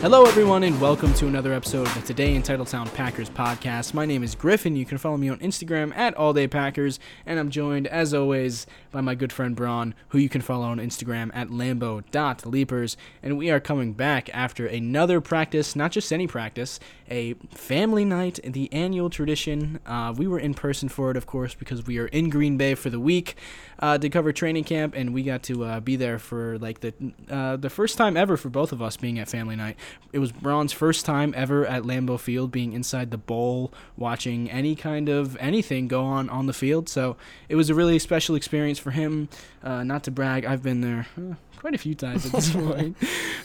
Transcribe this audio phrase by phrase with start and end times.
[0.00, 3.92] Hello, everyone, and welcome to another episode of the Today in Titletown Packers podcast.
[3.92, 4.74] My name is Griffin.
[4.74, 8.66] You can follow me on Instagram at All Day Packers, and I'm joined, as always,
[8.92, 12.96] by my good friend Braun, who you can follow on Instagram at Lambo.leapers.
[13.22, 16.80] And we are coming back after another practice, not just any practice,
[17.10, 19.80] a family night, the annual tradition.
[19.84, 22.74] Uh, we were in person for it, of course, because we are in Green Bay
[22.74, 23.36] for the week
[23.80, 26.94] uh, to cover training camp, and we got to uh, be there for like the
[27.28, 29.76] uh, the first time ever for both of us being at family night.
[30.12, 34.74] It was Braun's first time ever at Lambeau Field, being inside the bowl, watching any
[34.74, 36.88] kind of anything go on on the field.
[36.88, 37.16] So
[37.48, 39.28] it was a really special experience for him.
[39.62, 41.06] Uh, not to brag, I've been there.
[41.16, 42.96] uh, Quite a few times at this point.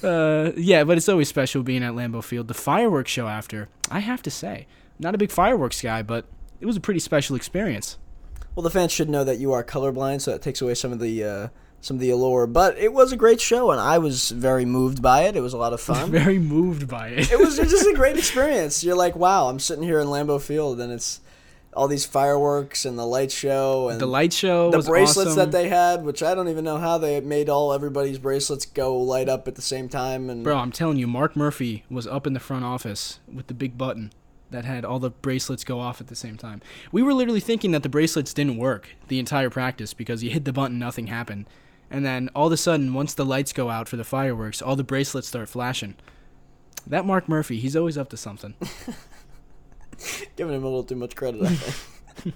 [0.04, 2.48] Uh, yeah, but it's always special being at Lambeau Field.
[2.48, 4.68] The fireworks show after, I have to say,
[4.99, 6.26] not a big fireworks guy, but
[6.62, 7.98] it was a pretty special experience.
[8.55, 10.99] Well, the fans should know that you are colorblind, so that takes away some of
[10.99, 11.48] the uh,
[11.85, 12.47] some of the allure.
[12.47, 15.35] But it was a great show, and I was very moved by it.
[15.35, 16.09] It was a lot of fun.
[16.09, 17.31] Very moved by it.
[17.31, 18.83] it was just a great experience.
[18.83, 21.21] You're like, wow, I'm sitting here in Lambeau Field, and it's
[21.73, 25.35] all these fireworks and the light show and the light show, the bracelets awesome.
[25.35, 28.97] that they had, which I don't even know how they made all everybody's bracelets go
[28.97, 30.29] light up at the same time.
[30.29, 33.53] And Bro, I'm telling you, Mark Murphy was up in the front office with the
[33.53, 34.13] big button
[34.51, 36.61] that had all the bracelets go off at the same time.
[36.93, 40.45] We were literally thinking that the bracelets didn't work the entire practice because you hit
[40.45, 41.45] the button, nothing happened.
[41.96, 44.76] And then all of a sudden, once the lights go out for the fireworks, all
[44.76, 45.96] the bracelets start flashing.
[46.85, 48.54] That Mark Murphy, he's always up to something.
[50.35, 51.41] giving him a little too much credit.
[51.43, 52.35] I think.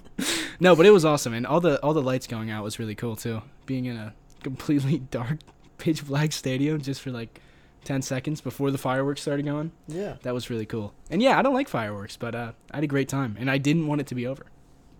[0.62, 2.94] No, but it was awesome, and all the all the lights going out was really
[2.94, 3.40] cool too.
[3.64, 5.38] Being in a completely dark,
[5.78, 7.40] pitch black stadium just for like
[7.84, 9.72] ten seconds before the fireworks started going.
[9.88, 10.92] yeah, That was really cool.
[11.10, 13.56] And yeah, I don't like fireworks, but uh, I had a great time, and I
[13.56, 14.44] didn't want it to be over.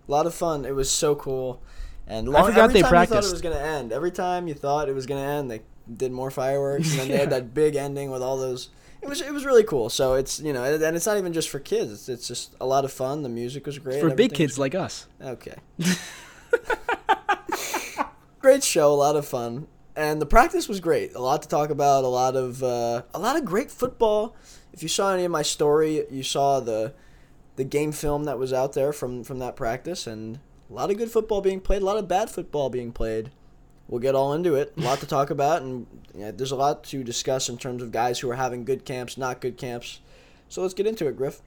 [0.07, 0.65] a lot of fun.
[0.65, 1.61] It was so cool.
[2.11, 3.93] And long, forgot every they time you thought it was gonna end.
[3.93, 5.61] Every time you thought it was gonna end, they
[5.95, 8.69] did more fireworks, and then they had that big ending with all those.
[9.01, 9.89] It was it was really cool.
[9.89, 11.89] So it's you know, and it's not even just for kids.
[11.89, 13.23] It's, it's just a lot of fun.
[13.23, 14.01] The music was great.
[14.01, 15.07] For big kids like us.
[15.21, 15.55] Okay.
[18.39, 21.15] great show, a lot of fun, and the practice was great.
[21.15, 22.03] A lot to talk about.
[22.03, 24.35] A lot of uh, a lot of great football.
[24.73, 26.93] If you saw any of my story, you saw the
[27.55, 30.39] the game film that was out there from from that practice, and
[30.71, 31.81] a lot of good football being played.
[31.81, 33.29] A lot of bad football being played.
[33.87, 34.73] We'll get all into it.
[34.77, 38.19] A lot to talk about, and there's a lot to discuss in terms of guys
[38.19, 39.99] who are having good camps, not good camps.
[40.47, 41.41] So let's get into it, Griff.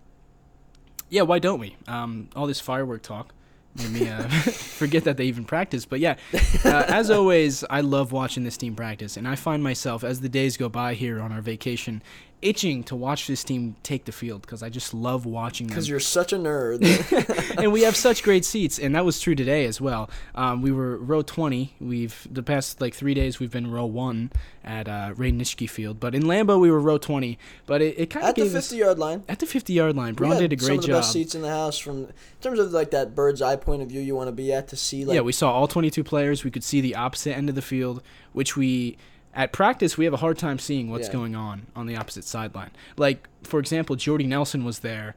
[1.09, 1.77] Yeah, why don't we?
[1.89, 3.33] Um, all this firework talk
[3.77, 5.87] made me uh, forget that they even practice.
[5.87, 6.17] But yeah,
[6.65, 10.29] uh, as always, I love watching this team practice, and I find myself as the
[10.29, 12.03] days go by here on our vacation,
[12.43, 15.75] itching to watch this team take the field because I just love watching them.
[15.75, 17.59] Because you're such a nerd.
[17.62, 20.11] and we have such great seats, and that was true today as well.
[20.34, 21.75] Um, we were row 20.
[21.81, 24.31] We've the past like three days we've been row one
[24.62, 27.39] at uh, Ray Nitschke Field, but in Lambeau we were row 20.
[27.67, 29.25] But it, it kind of At the 50 us yard line.
[29.28, 30.15] at the 50 yard line.
[30.15, 30.99] Braun did a some great of the job.
[30.99, 33.89] best seats in the house from in terms of like that bird's eye point of
[33.89, 36.44] view you want to be at to see like yeah, we saw all 22 players.
[36.44, 38.03] We could see the opposite end of the field,
[38.33, 38.97] which we
[39.34, 41.12] at practice we have a hard time seeing what's Yeah.
[41.15, 42.71] going on on the opposite sideline.
[42.97, 45.15] Like for example, Jordy Nelson was there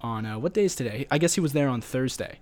[0.00, 1.06] on uh, what day is today?
[1.10, 2.38] I guess he was there on Thursday,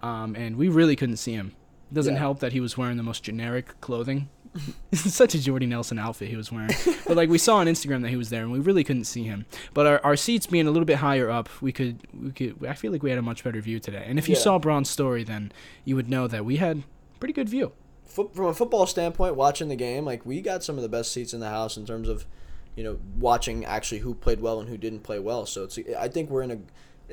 [0.00, 1.52] um, and we really couldn't see him.
[1.92, 2.20] Doesn't Yeah.
[2.20, 4.28] help that he was wearing the most generic clothing.
[4.92, 6.70] Such a Jordy Nelson outfit he was wearing.
[7.06, 9.22] but like we saw on Instagram that he was there and we really couldn't see
[9.24, 9.46] him.
[9.74, 12.74] But our, our seats being a little bit higher up, we could we could I
[12.74, 14.04] feel like we had a much better view today.
[14.06, 14.40] And if you Yeah.
[14.40, 15.52] saw Braun's story then
[15.84, 16.82] you would know that we had
[17.20, 17.72] pretty good view.
[18.10, 21.32] From a football standpoint, watching the game, like we got some of the best seats
[21.32, 22.26] in the house in terms of,
[22.74, 25.46] you know, watching actually who played well and who didn't play well.
[25.46, 26.58] So it's I think we're in a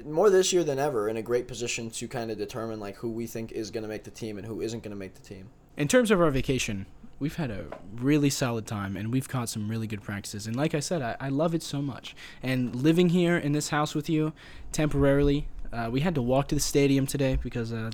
[0.05, 3.09] more this year than ever in a great position to kind of determine like who
[3.09, 5.21] we think is going to make the team and who isn't going to make the
[5.21, 5.49] team.
[5.75, 6.85] In terms of our vacation,
[7.19, 7.65] we've had a
[7.95, 10.47] really solid time and we've caught some really good practices.
[10.47, 12.15] And like I said, I, I love it so much.
[12.43, 14.33] And living here in this house with you
[14.71, 17.91] temporarily, uh, we had to walk to the stadium today because uh,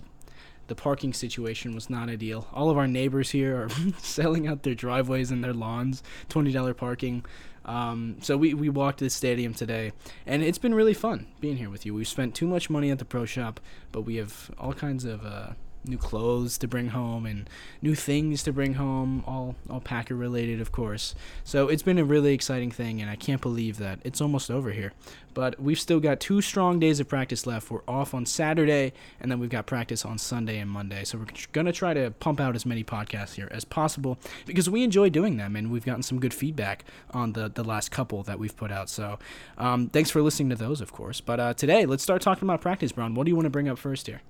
[0.68, 2.48] the parking situation was not ideal.
[2.54, 7.26] All of our neighbors here are selling out their driveways and their lawns, $20 parking.
[7.66, 9.94] Um, so we, we walked to the stadium today,
[10.26, 11.94] and it's been really fun being here with you.
[11.94, 13.60] We've spent too much money at the pro shop,
[13.92, 15.52] but we have all kinds of uh,
[15.86, 17.50] new clothes to bring home and
[17.82, 21.16] new things to bring home, all all Packer related, of course.
[21.44, 24.72] So it's been a really exciting thing, and I can't believe that it's almost over
[24.72, 24.94] here.
[25.34, 27.72] But we've still got two strong days of practice left.
[27.72, 31.04] We're off on Saturday, and then we've got practice on Sunday and Monday.
[31.04, 34.84] So we're gonna try to pump out as many podcasts here as possible because we
[34.84, 38.40] enjoy doing them, and we've gotten some good feedback on the the last couple that
[38.40, 38.90] we've put out.
[38.90, 39.20] So
[39.58, 41.22] um, thanks for listening to those, of course.
[41.22, 43.16] But uh, today, let's start talking about practice, Braun.
[43.16, 44.22] What do you want to bring up first here?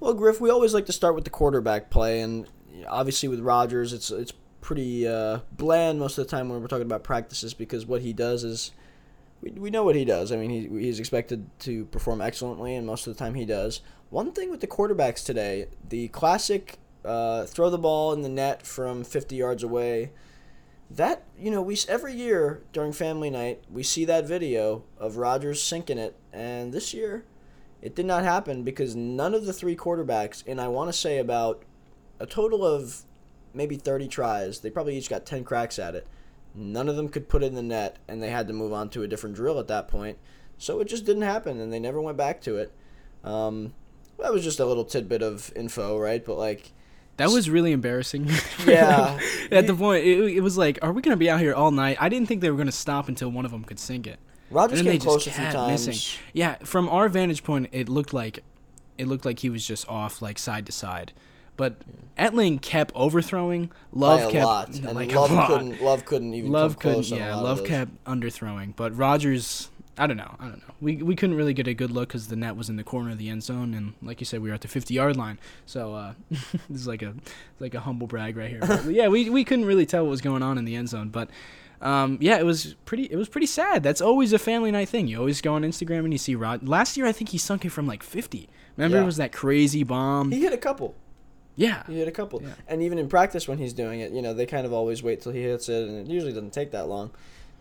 [0.00, 2.46] Well, Griff, we always like to start with the quarterback play, and
[2.88, 4.32] obviously with Rodgers, it's it's
[4.62, 8.14] pretty uh, bland most of the time when we're talking about practices because what he
[8.14, 8.72] does is
[9.42, 10.32] we, we know what he does.
[10.32, 13.82] I mean, he, he's expected to perform excellently, and most of the time he does.
[14.08, 18.66] One thing with the quarterbacks today, the classic uh, throw the ball in the net
[18.66, 20.12] from 50 yards away.
[20.90, 25.62] That you know, we every year during family night we see that video of Rodgers
[25.62, 27.24] sinking it, and this year
[27.82, 31.18] it did not happen because none of the three quarterbacks, and I want to say
[31.18, 31.62] about
[32.18, 33.02] a total of
[33.54, 36.06] maybe 30 tries, they probably each got 10 cracks at it.
[36.54, 38.90] None of them could put it in the net, and they had to move on
[38.90, 40.18] to a different drill at that point.
[40.58, 42.72] So it just didn't happen, and they never went back to it.
[43.24, 43.72] Um,
[44.18, 46.24] that was just a little tidbit of info, right?
[46.24, 46.72] But like,
[47.16, 48.28] That was really embarrassing.
[48.66, 49.18] Yeah.
[49.50, 51.96] At the point, it, it was like, are we gonna be out here all night?
[51.98, 54.18] I didn't think they were gonna stop until one of them could sink it.
[54.50, 55.86] Then came close a few times.
[55.86, 56.20] missing.
[56.32, 58.42] Yeah, from our vantage point, it looked like,
[58.98, 61.12] it looked like he was just off like side to side,
[61.56, 61.76] but
[62.18, 63.70] Etling kept overthrowing.
[63.92, 65.82] Love kept lot, and like Love couldn't.
[65.82, 67.08] Love couldn't even Love couldn't.
[67.08, 69.70] Yeah, Love kept underthrowing, but Rodgers.
[69.98, 70.34] I don't know.
[70.40, 70.74] I don't know.
[70.80, 73.10] We we couldn't really get a good look because the net was in the corner
[73.10, 75.38] of the end zone, and like you said, we were at the 50 yard line.
[75.66, 77.14] So uh, this is like a
[77.58, 78.60] like a humble brag right here.
[78.60, 81.10] But yeah, we we couldn't really tell what was going on in the end zone,
[81.10, 81.30] but.
[81.80, 83.04] Um, yeah, it was pretty.
[83.04, 83.82] It was pretty sad.
[83.82, 85.06] That's always a family night thing.
[85.08, 86.68] You always go on Instagram and you see Rod.
[86.68, 88.48] Last year, I think he sunk it from like 50.
[88.76, 89.02] Remember, Yeah.
[89.02, 90.30] it was that crazy bomb.
[90.30, 90.94] He hit a couple.
[91.56, 92.42] yeah, He hit a couple.
[92.42, 92.50] Yeah.
[92.68, 95.20] And even in practice when he's doing it, you know, they kind of always wait
[95.22, 97.10] till he hits it, and it usually doesn't take that long.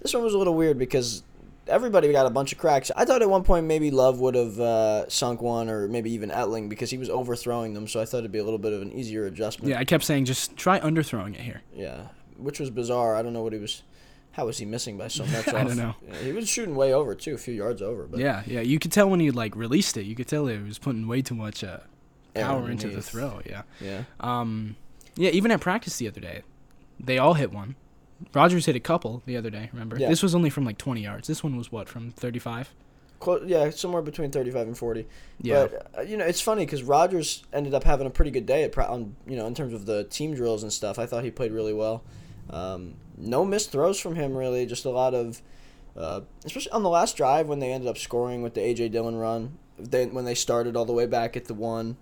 [0.01, 1.23] This one was a little weird because
[1.67, 2.91] everybody got a bunch of cracks.
[2.95, 6.29] I thought at one point maybe Love would have uh, sunk one, or maybe even
[6.29, 7.87] Etling because he was overthrowing them.
[7.87, 9.69] So I thought it'd be a little bit of an easier adjustment.
[9.71, 9.79] yeah.
[9.79, 11.61] I kept saying just try underthrowing it here.
[11.75, 12.07] Yeah,
[12.37, 13.15] which was bizarre.
[13.15, 13.83] I don't know what he was.
[14.39, 15.47] How was he missing by so much?
[15.49, 15.67] I off?
[15.67, 15.95] don't know.
[16.23, 18.07] He was shooting way over too, a few yards over.
[18.07, 18.61] But Yeah, yeah.
[18.61, 20.03] You could tell when he like released it.
[20.05, 21.79] You could tell he was putting way too much uh,
[22.35, 23.41] power into the throw.
[23.45, 23.63] Yeah.
[23.81, 24.77] yeah, Um,
[25.15, 25.31] yeah.
[25.31, 26.43] Even at practice the other day,
[26.99, 27.75] they all hit one.
[28.33, 29.69] Rodgers hit a couple the other day.
[29.73, 29.97] Remember?
[29.99, 30.07] Yeah.
[30.09, 31.27] This was only from like 20 yards.
[31.27, 32.73] This one was what from 35.
[33.19, 35.05] Clo- yeah, somewhere between thirty-five and forty.
[35.41, 35.67] Yeah.
[35.67, 38.63] But uh, you know, it's funny because Rodgers ended up having a pretty good day
[38.63, 40.97] at pra- on you know in terms of the team drills and stuff.
[40.97, 42.01] I thought he played really well.
[42.49, 44.65] Um, no missed throws from him really.
[44.65, 45.41] Just a lot of,
[45.95, 49.17] uh, especially on the last drive when they ended up scoring with the AJ Dillon
[49.17, 49.57] run.
[49.77, 51.97] They, when they started all the way back at the one,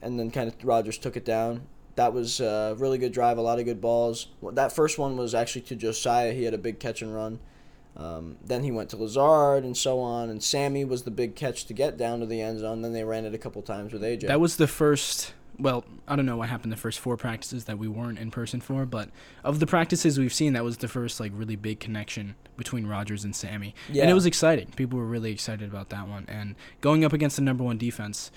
[0.00, 1.62] and then kind of Rodgers took it down.
[1.96, 3.38] That was a really good drive.
[3.38, 4.28] A lot of good balls.
[4.52, 6.32] That first one was actually to Josiah.
[6.32, 7.40] He had a big catch and run.
[7.96, 11.64] Um, then he went to Lazard and so on, and Sammy was the big catch
[11.64, 12.82] to get down to the end zone.
[12.82, 14.26] Then they ran it a couple times with AJ.
[14.26, 15.32] That was the first.
[15.58, 18.60] Well, I don't know what happened the first four practices that we weren't in person
[18.60, 19.08] for, but
[19.42, 23.24] of the practices we've seen, that was the first like really big connection between Rodgers
[23.24, 24.72] and Sammy, and it was exciting.
[24.76, 28.30] People were really excited about that one, and going up against the number one defense,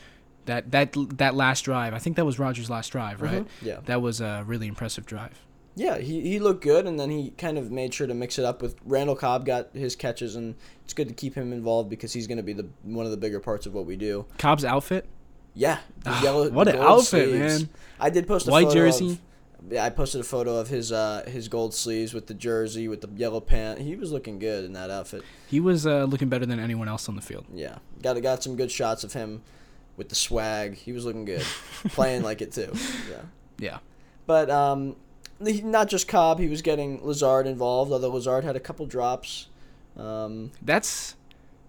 [0.46, 3.44] that that that last drive, I think that was Rodgers' last drive, right?
[3.44, 3.48] Mhm.
[3.62, 5.42] Yeah, That was a really impressive drive.
[5.76, 5.98] yeah.
[5.98, 8.62] He he looked good, and then he kind of made sure to mix it up
[8.62, 9.46] with Randall Cobb.
[9.46, 10.56] Got his catches, and
[10.86, 13.18] it's good to keep him involved because he's going to be the one of the
[13.18, 14.26] bigger parts of what we do.
[14.38, 15.06] Cobb's outfit,
[15.56, 16.50] Yeah, Ah, yellow.
[16.50, 17.60] what an outfit, sleeves.
[17.64, 17.70] man!
[18.00, 19.12] I did post a White photo jersey.
[19.12, 19.20] Of,
[19.74, 23.02] yeah, I posted a photo of his uh his gold sleeves with the jersey with
[23.02, 23.80] the yellow pant.
[23.80, 25.24] He was looking good in that outfit.
[25.48, 27.46] He was uh, looking better than anyone else on the field.
[27.54, 29.42] Yeah, got got some good shots of him
[29.98, 30.76] with the swag.
[30.76, 31.42] He was looking good,
[31.90, 32.72] playing like it too.
[33.10, 33.18] Yeah,
[33.58, 33.78] Yeah.
[34.26, 34.96] but um,
[35.42, 36.40] not just Cobb.
[36.40, 37.92] He was getting Lazard involved.
[37.92, 39.48] Although Lazard had a couple drops.
[39.98, 41.16] Um, That's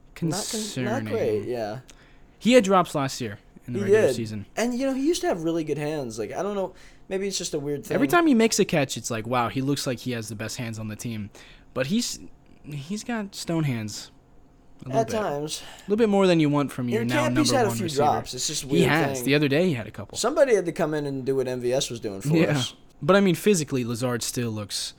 [0.06, 0.84] not con- concerning.
[0.92, 1.44] not great.
[1.49, 1.80] Yeah,
[2.38, 3.38] He had drops last year
[3.74, 4.16] in the He regular did.
[4.16, 4.46] season.
[4.56, 6.18] and you know he used to have really good hands.
[6.18, 6.74] Like I don't know,
[7.08, 7.94] maybe it's just a weird thing.
[7.94, 10.34] Every time he makes a catch, it's like, wow, he looks like he has the
[10.34, 11.30] best hands on the team.
[11.74, 12.18] But he's
[12.64, 14.10] he's got stone hands.
[14.86, 15.16] A at bit.
[15.16, 17.66] times, A little bit more than you want from your and now number he's had
[17.66, 18.02] a one few receiver.
[18.04, 18.32] drops.
[18.32, 19.18] It's just a He has.
[19.18, 19.26] thing.
[19.26, 20.16] The other day he had a couple.
[20.16, 22.56] Somebody had to come in and do what MVS was doing for yeah.
[22.56, 22.74] us.
[23.02, 24.94] But I mean, physically, Lazard still looks.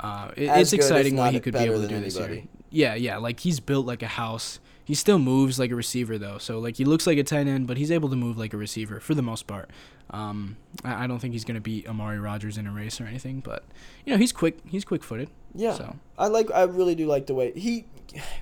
[0.00, 2.24] Uh, it- As it's good, exciting what he could be able to do this year.
[2.24, 2.48] anybody.
[2.70, 3.18] Yeah, yeah.
[3.18, 4.58] Like he's built like a house.
[4.90, 6.38] He still moves like a receiver though.
[6.38, 8.56] So like he looks like a tight end, but he's able to move like a
[8.56, 9.70] receiver for the most part.
[10.10, 13.38] Um, I, I don't think he's gonna beat Amari Rodgers in a race or anything,
[13.38, 13.62] but
[14.04, 14.58] you know he's quick.
[14.66, 15.30] He's quick footed.
[15.54, 16.50] Yeah, So I like.
[16.50, 17.84] I really do like the way he,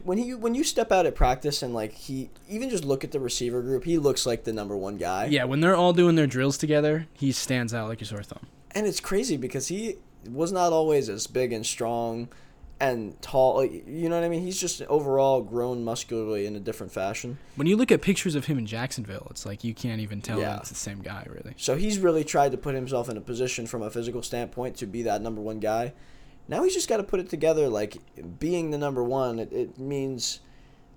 [0.02, 3.12] when he when you step out at practice and like he even just look at
[3.12, 5.26] the receiver group, he looks like the number one guy.
[5.26, 8.46] yeah, when they're all doing their drills together, he stands out like a sore thumb.
[8.70, 12.28] and it's crazy because he was not always as big and strong
[12.80, 13.56] and tall.
[13.56, 14.42] Like, you know what I mean?
[14.42, 17.38] He's just overall grown muscularly in a different fashion.
[17.56, 20.38] When you look at pictures of him in Jacksonville, it's like you can't even tell
[20.38, 20.58] Yeah.
[20.58, 21.54] it's the same guy really.
[21.56, 24.86] So he's really tried to put himself in a position from a physical standpoint to
[24.86, 25.92] be that number one guy.
[26.46, 27.68] Now he's just got to put it together.
[27.68, 27.96] Like
[28.38, 30.40] being the number one, it, it means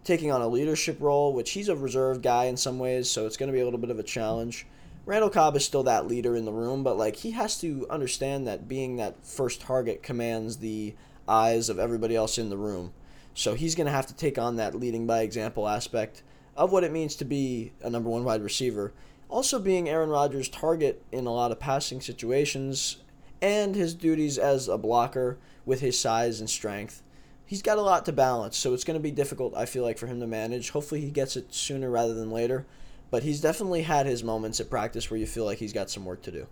[0.03, 3.38] taking on a leadership role, which he's a reserve guy in some ways, so it's
[3.38, 4.65] going to be a little bit of a challenge.
[5.05, 8.47] Randall Cobb is still that leader in the room, but like he has to understand
[8.47, 10.93] that being that first target commands the
[11.31, 12.93] eyes of everybody else in the room.
[13.33, 16.23] So he's going to have to take on that leading by example aspect
[16.57, 18.93] of what it means to be a number one wide receiver.
[19.29, 22.97] Also, being Aaron Rodgers' target in a lot of passing situations
[23.41, 27.01] and his duties as a blocker with his size and strength.
[27.45, 29.97] He's got a lot to balance, so it's going to be difficult, I feel like,
[29.97, 30.69] for him to manage.
[30.71, 32.65] Hopefully, he gets it sooner rather than later.
[33.09, 36.05] But he's definitely had his moments at practice where you feel like he's got some
[36.05, 36.47] work to do.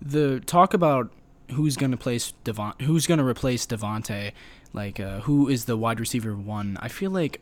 [0.00, 1.12] The talk about
[1.52, 4.32] who's going to place Devon, who's going to replace Davante,
[4.72, 6.76] like uh, who is the wide receiver one.
[6.80, 7.40] I feel like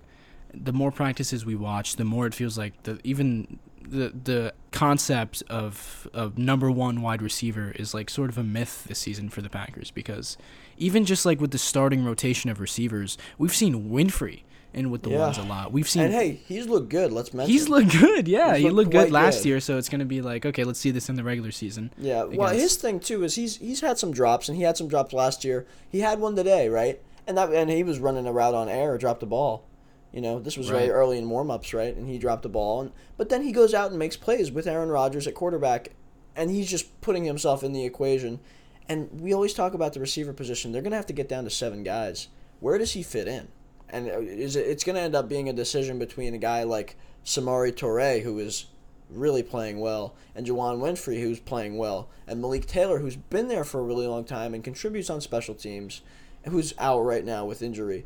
[0.55, 5.43] the more practices we watch, the more it feels like the even the the concept
[5.49, 9.41] of of number one wide receiver is like sort of a myth this season for
[9.41, 10.37] the Packers because
[10.77, 14.43] even just like with the starting rotation of receivers, we've seen Winfree
[14.75, 15.19] in with the Yeah.
[15.19, 15.73] ones a lot.
[15.73, 17.13] We've seen And hey, he's looked good.
[17.13, 17.53] Let's mention.
[17.53, 18.55] he's looked good, yeah.
[18.55, 19.49] He's he looked looked good last good.
[19.49, 21.91] year, so it's gonna be like okay, let's see this in the regular season.
[21.99, 24.89] Yeah, well, his thing too is he's he's had some drops, and he had some
[24.89, 25.67] drops last year.
[25.89, 27.01] He had one today, right?
[27.27, 29.65] And that and he was running a route on air, dropped the ball.
[30.13, 31.95] You know, this was very early in warm-ups, right?
[31.95, 34.67] And he dropped the ball, and but then he goes out and makes plays with
[34.67, 35.91] Aaron Rodgers at quarterback,
[36.35, 38.41] and he's just putting himself in the equation.
[38.89, 40.73] And we always talk about the receiver position.
[40.73, 42.29] They're gonna have to get down to seven guys.
[42.61, 43.49] Where does he fit in?
[43.91, 48.39] And it's gonna end up being a decision between a guy like Samori Toure, who
[48.39, 48.67] is
[49.11, 53.65] really playing well, and Juwann Winfree, who's playing well, and Malik Taylor, who's been there
[53.65, 56.03] for a really long time and contributes on special teams,
[56.45, 58.05] who's out right now with injury.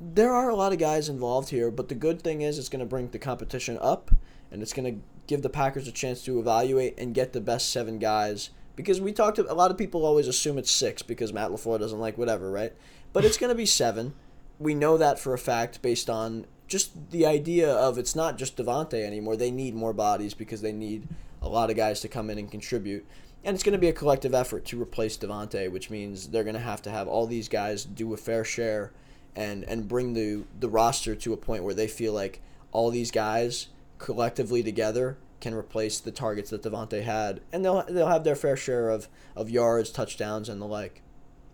[0.00, 2.80] There are a lot of guys involved here, but the good thing is it's going
[2.80, 4.10] to bring the competition up,
[4.50, 7.70] and it's going to give the Packers a chance to evaluate and get the best
[7.70, 8.50] seven guys.
[8.76, 11.80] Because we talked, to, a lot of people always assume it's six because Matt LaFleur
[11.80, 12.72] doesn't like whatever, right?
[13.12, 14.14] But it's going to be seven.
[14.58, 18.56] We know that for a fact based on just the idea of it's not just
[18.56, 19.36] Davante anymore.
[19.36, 21.08] They need more bodies because they need
[21.40, 23.06] a lot of guys to come in and contribute.
[23.44, 26.54] And it's going to be a collective effort to replace Davante, which means they're going
[26.54, 28.92] to have to have all these guys do a fair share
[29.34, 32.40] and, and bring the, the roster to a point where they feel like
[32.72, 37.40] all these guys collectively together can replace the targets that Davante had.
[37.52, 41.02] And they'll, they'll have their fair share of, of yards, touchdowns, and the like.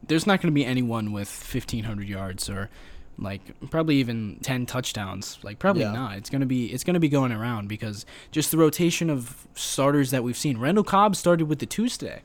[0.08, 2.70] There's not going to be anyone with 1500 yards or
[3.18, 5.38] like probably even 10 touchdowns.
[5.42, 5.92] Like probably Yeah.
[5.92, 6.16] not.
[6.16, 9.46] It's going to be it's going to be going around because just the rotation of
[9.54, 10.58] starters that we've seen.
[10.58, 12.22] Randall Cobb started with the Tuesday.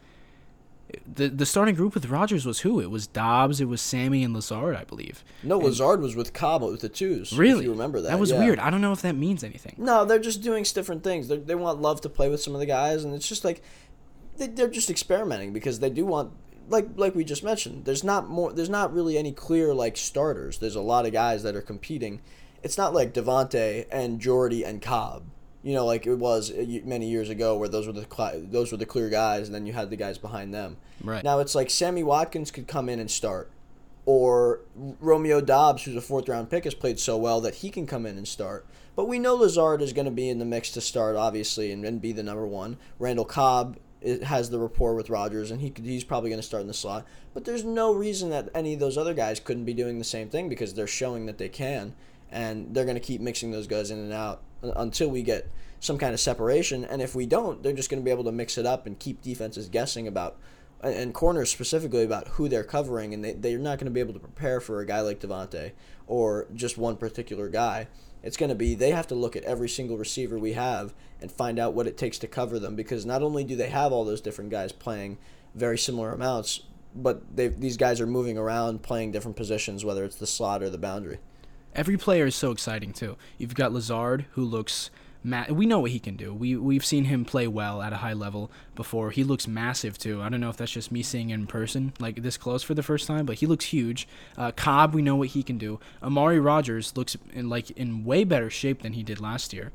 [1.06, 2.80] The the starting group with Rodgers was who?
[2.80, 5.24] It was Doubs, it was Sammy and Lazard, I believe.
[5.44, 7.32] No, Lazard was with Cobb with the twos.
[7.38, 7.60] Really?
[7.60, 8.10] If you remember that.
[8.10, 8.40] That was yeah.
[8.40, 8.58] weird.
[8.58, 9.76] I don't know if that means anything.
[9.78, 11.28] No, they're just doing different things.
[11.28, 13.62] They they want Love to play with some of the guys, and it's just like
[14.38, 16.32] they they're just experimenting because they do want
[16.70, 17.86] like like we just mentioned.
[17.86, 18.54] There's not more.
[18.54, 20.60] There's not really any clear like starters.
[20.60, 22.22] There's a lot of guys that are competing.
[22.64, 25.24] It's not like Davante and Jordy and Cobb.
[25.64, 28.78] You know, like it was uh, many years ago, where those were the those were
[28.78, 30.78] the clear guys, and then you had the guys behind them.
[31.04, 31.24] Right.
[31.24, 33.52] Now it's like Sammy Watkins could come in and start,
[34.06, 37.86] or Romeo Doubs, who's a fourth round pick, has played so well that he can
[37.86, 38.66] come in and start.
[38.96, 41.86] But we know Lazard is going to be in the mix to start, obviously, and,
[41.86, 42.78] and be the number one.
[42.98, 46.46] Randall Cobb i- has the rapport with Rodgers, and he could, he's probably going to
[46.48, 47.06] start in the slot.
[47.34, 50.30] But there's no reason that any of those other guys couldn't be doing the same
[50.30, 51.94] thing because they're showing that they can,
[52.32, 55.98] and they're going to keep mixing those guys in and out until we get some
[55.98, 56.84] kind of separation.
[56.84, 59.00] And if we don't, they're just going to be able to mix it up and
[59.00, 60.38] keep defenses guessing about
[60.82, 64.00] and- and corners specifically about who they're covering, and they, they're not going to be
[64.00, 65.72] able to prepare for a guy like Davante
[66.08, 67.88] or just one particular guy.
[68.22, 71.32] It's going to be they have to look at every single receiver we have and
[71.32, 74.06] find out what it takes to cover them because not only do they have all
[74.06, 75.18] those different guys playing
[75.56, 76.62] very similar amounts,
[76.96, 80.78] but these guys are moving around playing different positions, whether it's the slot or the
[80.78, 81.20] boundary.
[81.76, 83.16] Every player is so exciting too.
[83.38, 84.90] You've got Lazard, who looks.
[85.24, 86.34] We know what he can do.
[86.34, 89.12] We we've seen him play well at a high level before.
[89.12, 90.22] He looks massive too.
[90.22, 92.74] I don't know if that's just me seeing him in person, like this close for
[92.74, 94.08] the first time, but he looks huge.
[94.38, 95.80] Uh, Cobb, we know what he can do.
[96.02, 99.72] Amari Rodgers looks in like in way better shape than he did last year.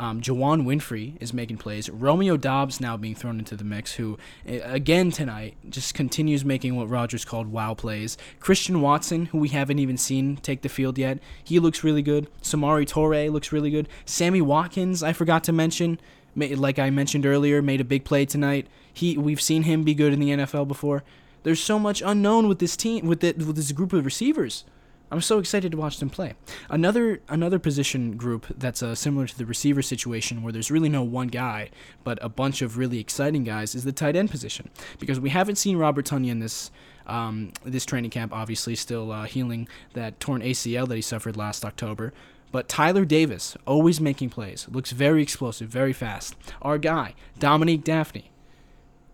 [0.00, 1.90] Um, Juwann Winfree is making plays.
[1.90, 4.16] Romeo Doubs now being thrown into the mix, who
[4.48, 8.16] uh, again tonight just continues making what Rodgers called wow plays.
[8.38, 12.28] Christian Watson, who we haven't even seen take the field yet, he looks really good.
[12.42, 13.90] Samori Toure looks really good.
[14.06, 16.00] Sammy Watkins, I forgot to mention,
[16.34, 18.68] like I mentioned earlier, made a big play tonight.
[18.90, 21.04] He we've seen him be good in the NFL before.
[21.42, 24.64] There's so much unknown with this team, with the, with this group of receivers.
[25.10, 26.34] I'm so excited to watch them play.
[26.68, 31.02] Another another position group that's uh, similar to the receiver situation, where there's really no
[31.02, 31.70] one guy,
[32.04, 34.70] but a bunch of really exciting guys, is the tight end position.
[34.98, 36.70] Because we haven't seen Robert Tonyan this
[37.06, 41.64] um, this training camp, obviously still uh, healing that torn ACL that he suffered last
[41.64, 42.12] October.
[42.52, 46.34] But Tyler Davis, always making plays, looks very explosive, very fast.
[46.62, 48.24] Our guy, Dominique Dafney.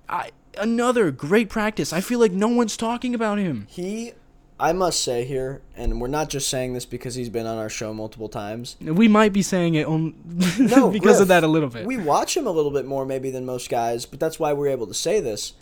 [0.09, 1.93] I, another great practice.
[1.93, 3.67] I feel like no one's talking about him.
[3.69, 4.13] He
[4.59, 7.69] I must say here, and we're not just saying this because he's been on our
[7.69, 8.77] show multiple times.
[8.81, 10.15] We might be saying it on
[10.59, 11.85] No, because Griff, of that a little bit.
[11.85, 14.69] We watch him a little bit more maybe than most guys, but that's why we're
[14.69, 15.53] able to say this.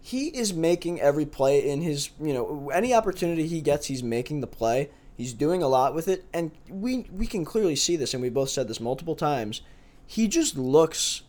[0.00, 4.40] He is making every play in his, you know, any opportunity he gets, he's making
[4.40, 4.88] the play.
[5.14, 8.30] He's doing a lot with it, and we we can clearly see this, and we
[8.30, 9.60] both said this multiple times.
[10.06, 11.22] He just looks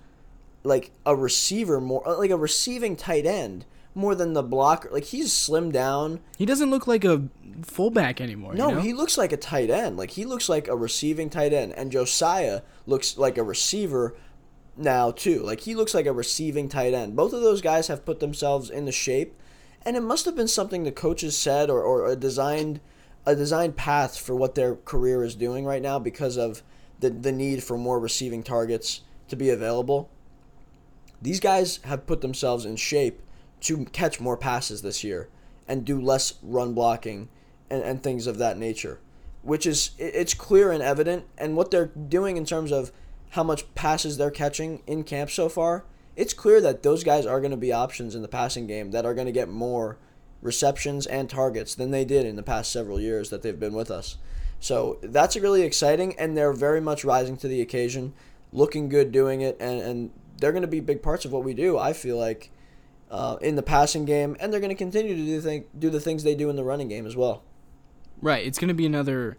[0.64, 3.66] like a receiver more, like a receiving tight end
[3.96, 4.90] more than the blocker.
[4.92, 6.20] Like he's slimmed down.
[6.38, 7.28] he doesn't look like a
[7.64, 8.54] fullback anymore.
[8.54, 8.82] No, you know?
[8.82, 9.98] he looks like a tight end.
[9.98, 14.16] Like he looks like a receiving tight end, and Josiah looks like a receiver
[14.78, 15.44] now too.
[15.44, 17.16] Like he looks like a receiving tight end.
[17.16, 19.36] Both of those guys have put themselves in the shape,
[19.86, 22.80] and it must have been something the coaches said or, or a designed
[23.26, 26.64] a designed path for what their career is doing right now because of
[27.00, 30.10] the the need for more receiving targets to be available.
[31.22, 33.22] These guys have put themselves in shape
[33.62, 35.30] to catch more passes this year
[35.68, 37.30] and do less run blocking
[37.70, 39.00] and, and things of that nature,
[39.42, 41.26] which is it's clear and evident.
[41.38, 42.92] And what they're doing in terms of
[43.32, 45.86] how much passes they're catching in camp so far,
[46.16, 49.06] it's clear that those guys are going to be options in the passing game that
[49.06, 49.98] are going to get more
[50.42, 53.92] receptions and targets than they did in the past several years that they've been with
[53.92, 54.18] us.
[54.60, 58.14] So that's really exciting, and they're very much rising to the occasion,
[58.52, 61.54] looking good doing it, and, and they're going to be big parts of what we
[61.54, 61.78] do.
[61.78, 62.52] I feel like
[63.10, 66.24] uh, in the passing game, and they're going to continue to do do the things
[66.24, 67.44] they do in the running game as well.
[68.22, 68.46] Right.
[68.46, 69.38] It's going to be another.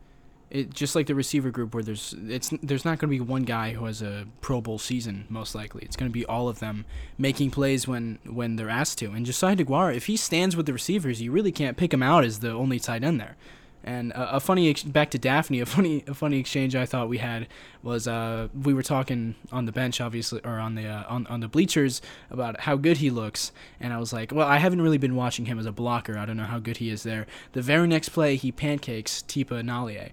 [0.51, 3.45] It just like the receiver group where there's it's there's not going to be one
[3.45, 5.83] guy who has a Pro Bowl season most likely.
[5.85, 6.87] It's going to be all of them
[7.17, 9.13] making plays when when they're asked to.
[9.13, 12.25] And Josiah DeGuara, if he stands with the receivers, you really can't pick him out
[12.25, 13.37] as the only tight end there.
[13.83, 17.09] And a, a funny ex- back to Dafney, a funny a funny exchange I thought
[17.09, 17.49] we had
[17.83, 21.41] was uh, we were talking on the bench obviously or on the uh, on on
[21.41, 24.99] the bleachers about how good he looks, and I was like, well, I haven't really
[24.99, 26.19] been watching him as a blocker.
[26.19, 27.27] I don't know how good he is there.
[27.53, 30.11] The very next play, he pancakes Tipa Galeai.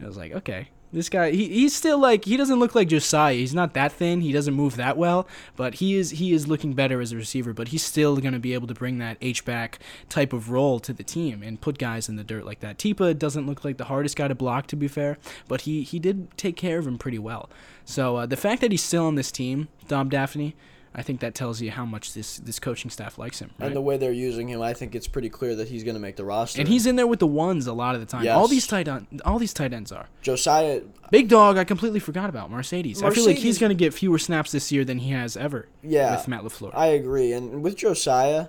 [0.00, 3.34] I was like, okay, this guy, he, he's still like, he doesn't look like Josiah.
[3.34, 4.20] He's not that thin.
[4.20, 7.52] He doesn't move that well, but he is he is looking better as a receiver.
[7.52, 10.80] But he's still going to be able to bring that H back type of role
[10.80, 12.78] to the team and put guys in the dirt like that.
[12.78, 15.98] Tipa doesn't look like the hardest guy to block, to be fair, but he he
[15.98, 17.50] did take care of him pretty well.
[17.84, 20.54] So uh, the fact that he's still on this team, Dom Dafney.
[20.94, 23.50] I think that tells you how much this, this coaching staff likes him.
[23.58, 23.66] Right?
[23.66, 26.00] And the way they're using him, I think it's pretty clear that he's going to
[26.00, 26.60] make the roster.
[26.60, 28.28] And he's in there with the ones a lot of the time.
[28.28, 30.06] All these tight end, all these tight ends are.
[30.22, 30.82] Josiah.
[31.10, 33.02] Big dog, I completely forgot about Marcedes.
[33.02, 35.68] I feel like he's going to get fewer snaps this year than he has ever
[35.82, 36.70] Yeah, with Matt LaFleur.
[36.74, 37.32] I agree.
[37.32, 38.48] And with Josiah,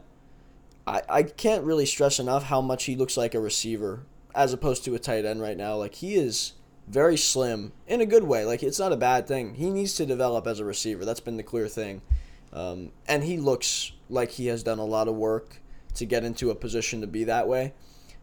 [0.88, 4.84] I, I can't really stress enough how much he looks like a receiver as opposed
[4.86, 5.76] to a tight end right now.
[5.76, 6.54] Like he is
[6.88, 8.46] very slim in a good way.
[8.46, 9.56] Like it's not a bad thing.
[9.56, 11.06] He needs to develop as a receiver.
[11.06, 12.02] That's been the clear thing.
[12.52, 15.62] Um, and he looks like he has done a lot of work
[15.96, 17.74] to get into a position to be that way.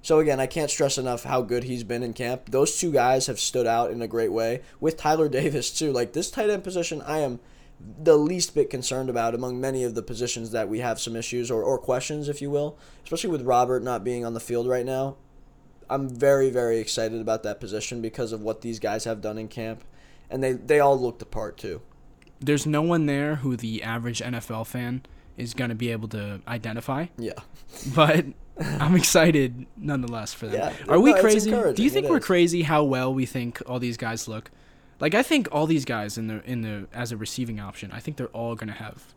[0.02, 2.50] So again, I can't stress enough how good he's been in camp.
[2.50, 5.92] Those two guys have stood out in a great way with Tyler Davis too.
[5.92, 7.40] Like this tight end position, I am
[7.80, 11.50] the least bit concerned about among many of the positions that we have some issues
[11.50, 14.86] or, or questions, if you will, especially with Robert not being on the field right
[14.86, 15.16] now.
[15.88, 19.48] I'm very, very excited about that position because of what these guys have done in
[19.48, 19.84] camp.
[20.30, 21.80] And they, they all looked the part, too.
[22.40, 25.02] There's no one there who the average NFL fan
[25.36, 27.32] is going to be able to identify, Yeah.
[27.94, 28.24] but
[28.58, 30.72] I'm excited nonetheless for them.
[30.72, 31.50] Yeah, Are we no, crazy?
[31.50, 32.24] Do you think it we're is.
[32.24, 34.50] crazy how well we think all these guys look?
[34.98, 38.00] Like I think all these guys in the in the as a receiving option, I
[38.00, 39.12] think they're all going to have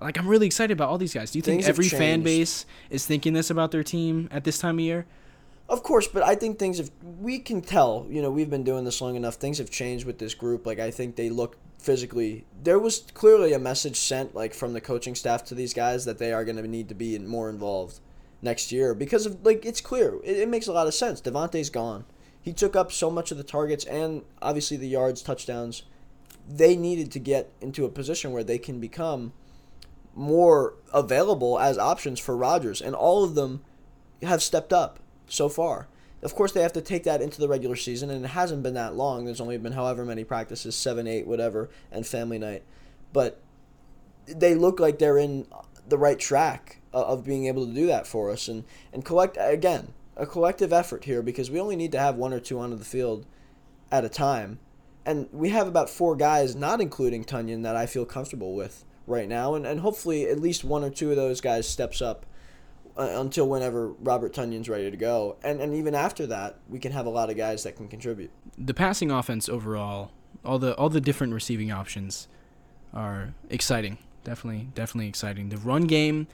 [0.00, 1.32] like I'm really excited about all these guys.
[1.32, 4.44] Do you think Things have every fan base is thinking this about their team at
[4.44, 5.06] this time of year?
[5.68, 6.90] Of course, but I think things have.
[7.02, 8.06] We can tell.
[8.10, 9.36] You know, we've been doing this long enough.
[9.36, 10.66] Things have changed with this group.
[10.66, 12.44] Like I think they look physically.
[12.62, 16.18] There was clearly a message sent, like from the coaching staff to these guys, that
[16.18, 18.00] they are going to need to be more involved
[18.42, 20.16] next year because of like it's clear.
[20.22, 21.20] It, it makes a lot of sense.
[21.20, 22.04] Davante's gone.
[22.40, 25.84] He took up so much of the targets and obviously the yards, touchdowns.
[26.46, 29.32] They needed to get into a position where they can become
[30.14, 33.64] more available as options for Rodgers, and all of them
[34.22, 35.88] have stepped up so far.
[36.22, 38.74] Of course, they have to take that into the regular season, and it hasn't been
[38.74, 39.24] that long.
[39.24, 42.62] There's only been however many practices, seven, eight, whatever, and family night.
[43.12, 43.42] But
[44.26, 45.46] they look like they're in
[45.86, 49.92] the right track of being able to do that for us, and and collect again
[50.16, 52.84] a collective effort here because we only need to have one or two onto the
[52.84, 53.26] field
[53.92, 54.58] at a time,
[55.04, 59.28] and we have about four guys, not including Tonyan, that I feel comfortable with right
[59.28, 62.24] now, and and hopefully at least one or two of those guys steps up
[62.96, 65.36] uh, until whenever Robert Tonyan's ready to go.
[65.42, 68.30] And and even after that, we can have a lot of guys that can contribute.
[68.56, 70.12] the passing offense overall,
[70.44, 72.28] all the all the different receiving options
[72.92, 73.98] are exciting.
[74.22, 75.50] Definitely, definitely exciting.
[75.50, 76.28] The run game,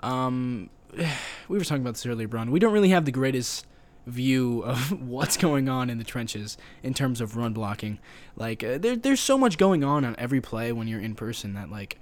[0.00, 0.70] um,
[1.48, 2.50] we were talking about this earlier, Braun.
[2.50, 3.66] We don't really have the greatest
[4.06, 7.98] view of what's going on in the trenches in terms of run blocking.
[8.36, 11.54] Like uh, there, there's so much going on on every play when you're in person
[11.54, 11.98] that like,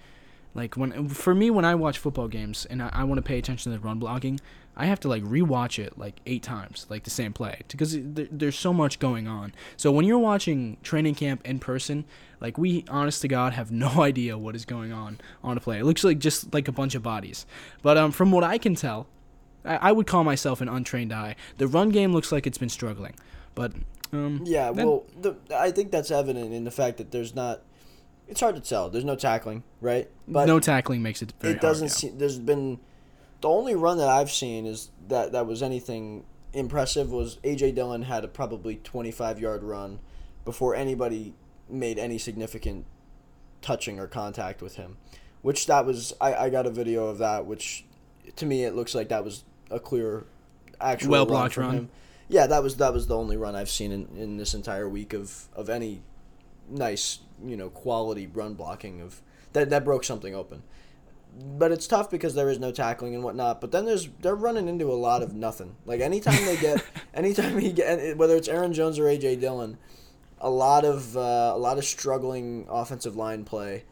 [0.55, 3.39] like when for me when I watch football games and I, I want to pay
[3.39, 4.39] attention to the run blocking,
[4.77, 8.29] I have to like rewatch it like eight times, like the same play, because there,
[8.31, 9.53] there's so much going on.
[9.77, 12.05] So when you're watching training camp in person,
[12.41, 15.79] like we, honest to God, have no idea what is going on on a play.
[15.79, 17.47] It looks like just like a bunch of bodies.
[17.83, 19.07] But um, from what I can tell,
[19.65, 21.37] I, I would call myself an untrained eye.
[21.59, 23.15] The run game looks like it's been struggling,
[23.55, 23.73] but
[24.13, 27.63] um, Yeah, then- well, the, I think that's evident in the fact that there's not.
[28.29, 28.89] It's hard to tell.
[28.89, 30.09] There's no tackling, right?
[30.27, 32.11] But no tackling makes it very it doesn't hard, yeah.
[32.11, 32.19] seem.
[32.19, 32.81] There's been
[33.41, 38.03] the only run that I've seen is that that was anything impressive was AJ Dillon
[38.03, 39.99] had a probably 25 yard run
[40.45, 41.35] before anybody
[41.69, 42.87] made any significant
[43.61, 44.97] touching or contact with him,
[45.43, 47.85] which that was I, I got a video of that which
[48.37, 50.25] to me it looks like that was a clear
[50.81, 51.75] actual Well run blocked run.
[51.75, 51.89] him.
[52.29, 55.13] Yeah, that was that was the only run I've seen in, in this entire week
[55.13, 56.01] of, of any
[56.69, 59.21] nice, you know, quality run blocking of
[59.53, 60.63] that that broke something open.
[61.37, 63.61] But it's tough because there is no tackling and whatnot.
[63.61, 65.75] But then there's they're running into a lot of nothing.
[65.85, 69.79] Like anytime they get, anytime he get, whether it's Aaron Jones or AJ Dillon,
[70.39, 73.85] a lot of uh, a lot of struggling offensive line play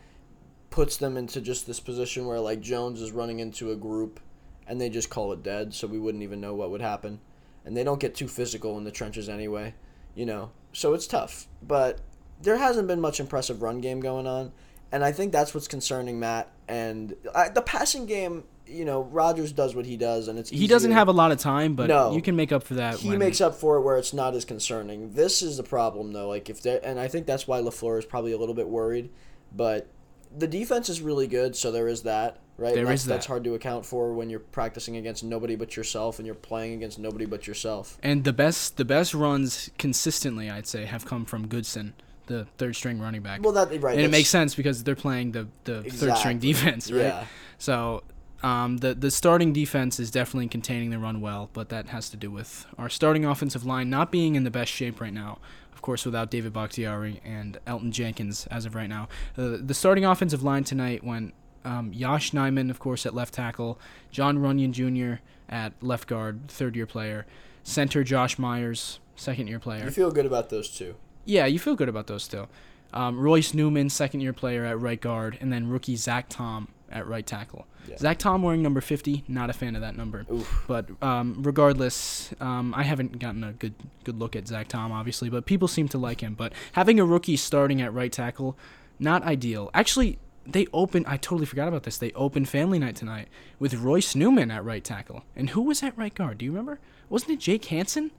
[0.71, 4.21] puts them into just this position where like Jones is running into a group,
[4.67, 5.75] and they just call it dead.
[5.75, 7.21] So we wouldn't even know what would happen,
[7.65, 9.75] and they don't get too physical in the trenches anyway,
[10.15, 10.53] you know.
[10.73, 12.01] So it's tough, but
[12.43, 14.53] there hasn't been much impressive run game going on,
[14.91, 16.51] and I think that's what's concerning Matt.
[16.69, 20.67] And I, the passing game, you know, Rodgers does what he does, and it's He
[20.67, 22.15] doesn't have a lot of time, but No.
[22.15, 22.97] you can make up for that.
[22.97, 25.13] He makes up for it where it's not as concerning.
[25.13, 26.29] This is the problem, though.
[26.29, 29.11] Like if they and I think that's why Lafleur is probably a little bit worried,
[29.55, 29.89] but
[30.37, 32.39] the defense is really good, so there is that.
[32.59, 35.75] Right, There that's, is that's hard to account for when you're practicing against nobody but
[35.75, 37.99] yourself and you're playing against nobody but yourself.
[38.03, 41.95] And the best the best runs consistently, I'd say, have come from Goodson,
[42.33, 43.43] the third string running back.
[43.43, 46.91] Well, that right, and it makes sense because they're playing the, the third string defense,
[46.91, 47.03] right?
[47.03, 47.27] Yeah.
[47.59, 48.03] So
[48.43, 52.17] um, the the starting defense is definitely containing the run well, but that has to
[52.17, 55.39] do with our starting offensive line not being in the best shape right now.
[55.73, 59.09] Of course, without David Bakhtiari and Elgton Jenkins as of right now.
[59.37, 63.81] Uh, the starting offensive line tonight went um, Yosh Nijman, of course, at left tackle,
[64.11, 65.21] Jon Runyan Jr.
[65.49, 67.27] at left guard, third year player,
[67.65, 69.85] center Josh Myers, second year player.
[69.85, 70.95] You feel good about those two.
[71.25, 72.49] Yeah, you feel good about those two.
[72.93, 77.07] Um, Royce Newman, second year player at right guard, and then rookie Zach Tom at
[77.07, 77.67] right tackle.
[77.89, 77.97] Yeah.
[77.97, 80.27] Zach Tom wearing number 50, not a fan of that number.
[80.31, 80.65] Oof.
[80.69, 85.31] But um, regardless, um, I haven't gotten a good good look at Zach Tom, obviously,
[85.31, 86.35] but people seem to like him.
[86.35, 88.57] But having a rookie starting at right tackle,
[88.99, 89.71] not ideal.
[89.75, 91.99] Actually, they opened, I totally forgot about this.
[91.99, 95.25] They opened family night tonight with Royce Newman at right tackle.
[95.37, 96.39] And who was at right guard?
[96.39, 96.79] Do you remember?
[97.09, 98.11] Wasn't it Jake Hanson?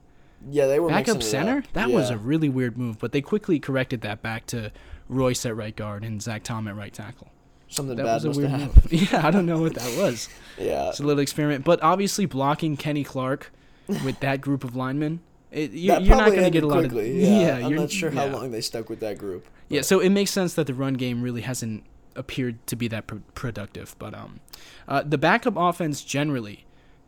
[0.50, 1.58] Yeah, they were backup center.
[1.58, 1.72] up.
[1.72, 4.72] That was a really weird move, but they quickly corrected that back to
[5.08, 7.28] Royce at right guard and Zach Tom at right tackle.
[7.68, 8.92] something That bad was a weird move.
[9.12, 10.28] Yeah, I don't know what that was.
[10.58, 13.50] Yeah, It's a little experiment, but obviously blocking Kenny Clark
[13.88, 17.10] with that group of linemen, it, you, you're not going to get a lot quickly.
[17.24, 17.28] of.
[17.28, 18.32] Yeah, I'm you're not sure how yeah.
[18.32, 19.48] long they stuck with that group.
[19.68, 21.84] Yeah, so it makes sense that the run game really hasn't
[22.16, 24.38] appeared to be that pr- productive, but um,
[24.86, 26.64] uh, the backup offense generally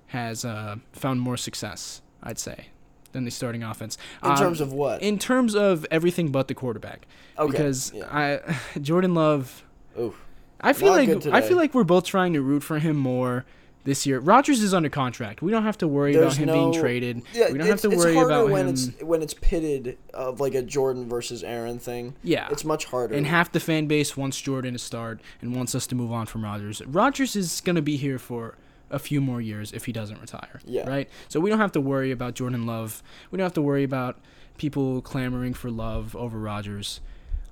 [0.09, 2.69] has uh, found more success, I'd say,
[3.17, 3.99] than the starting offense.
[4.23, 5.03] In Um, terms of what?
[5.03, 7.07] in terms of everything but the quarterback.
[7.39, 8.05] Okay, Because yeah.
[8.11, 9.65] I Jordan Love
[9.99, 10.15] Oof.
[10.61, 13.45] I feel like I feel like we're both trying to root for him more
[13.85, 14.19] this year.
[14.19, 15.43] Rodgers is under contract.
[15.43, 17.23] We don't have to worry There's about him being traded.
[17.33, 18.75] Yeah, we don't have it's, to it's worry harder about when him.
[18.75, 22.15] it's when it's pitted of like a Jordan versus Aaron thing.
[22.23, 22.49] yeah.
[22.51, 23.15] It's much harder.
[23.15, 26.27] and half the fan base wants Jordan to start and wants us to move on
[26.27, 26.83] from Rodgers.
[26.87, 28.57] Rodgers is going to be here for
[28.91, 30.61] a few more years if he doesn't retire.
[30.65, 30.89] Yeah.
[30.89, 31.09] Right?
[31.29, 33.03] So we don't have to worry about Jordan Love.
[33.31, 34.19] We don't have to worry about
[34.59, 37.01] people clamoring for love over Rodgers.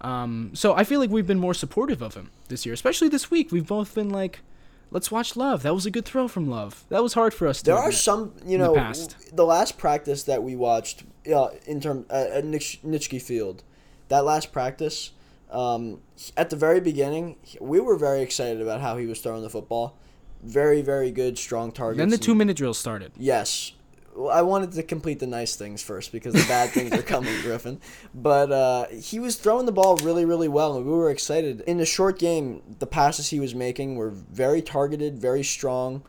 [0.00, 3.30] Um, so I feel like we've been more supportive of him this year, especially this
[3.30, 3.50] week.
[3.50, 4.40] We've both been like,
[4.90, 5.62] let's watch Love.
[5.62, 6.84] That was a good throw from Love.
[6.90, 9.34] That was hard for us to there are some, you the know, past.
[9.34, 13.62] the last practice that we watched, uh, in term uh, at Nitsch- Nitschke Field,
[14.08, 15.12] that last practice,
[15.50, 16.00] um,
[16.36, 19.96] at the very beginning, we were very excited about how he was throwing the football.
[20.44, 21.98] Very, very good, strong targets.
[21.98, 23.12] Then the two minute drill started.
[23.16, 23.72] Yes.
[24.14, 27.40] Well, I wanted to complete the nice things first because the bad things are coming,
[27.42, 27.80] Griffin.
[28.14, 31.62] But uh, he was throwing the ball really, really well, and we were excited.
[31.62, 36.04] In the short game, the passes he was making were very targeted, very strong,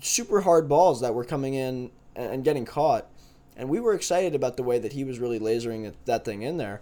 [0.00, 3.06] super hard balls that were coming in and and getting caught.
[3.56, 6.56] And we were excited about the way that he was really lasering that thing in
[6.56, 6.80] there.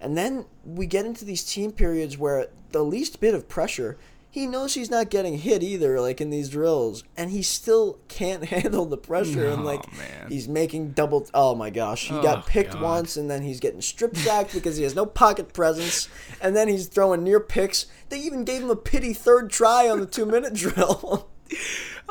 [0.00, 3.98] And then we get into these team periods where the least bit of pressure,
[4.30, 8.44] he knows he's not getting hit either, like in these drills, and he still can't
[8.54, 9.48] handle the pressure.
[9.48, 10.28] and like oh, man.
[10.28, 11.26] he's making double.
[11.34, 12.82] Oh my gosh, he Oh, got picked God.
[12.82, 16.08] once, and then he's getting strip sacked because he has no pocket presence,
[16.40, 17.86] and then he's throwing near picks.
[18.08, 21.28] They even gave him a pity third try on the two minute drill.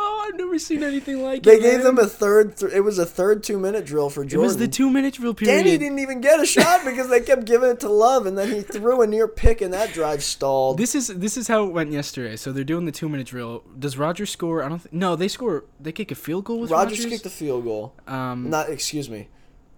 [0.01, 1.61] Oh, I've never seen anything like they it.
[1.61, 1.95] They gave man.
[1.95, 2.55] them a third.
[2.57, 4.41] Th- it was a third two minute drill for It Jordan.
[4.47, 5.63] was the two minute drill period.
[5.63, 8.49] Danny didn't even get a shot because they kept giving it to Love, and then
[8.51, 10.77] he threw a near pick, and that drive stalled.
[10.77, 12.35] This is this is how it went yesterday.
[12.37, 13.63] So they're doing the two minute drill.
[13.77, 14.63] Does Rodgers score?
[14.63, 14.79] I don't.
[14.79, 15.65] Th- no, they score.
[15.79, 17.11] They kick a field goal with Rodgers Rodgers.
[17.11, 17.93] kicked the field goal.
[18.07, 19.27] um, Not excuse me.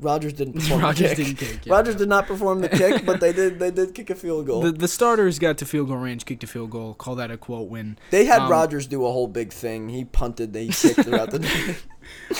[0.01, 1.25] Rodgers didn't perform Rodgers the kick.
[1.37, 1.73] didn't kick, yeah.
[1.73, 3.59] Rodgers did not perform the kick, but they did.
[3.59, 4.61] They did kick a field goal.
[4.61, 6.93] the the starters got to field goal range, kicked a field goal.
[6.95, 7.97] Call that a quote win.
[8.09, 9.89] they had um, Rodgers do a whole big thing.
[9.89, 10.53] He punted.
[10.53, 11.75] They kicked throughout the day.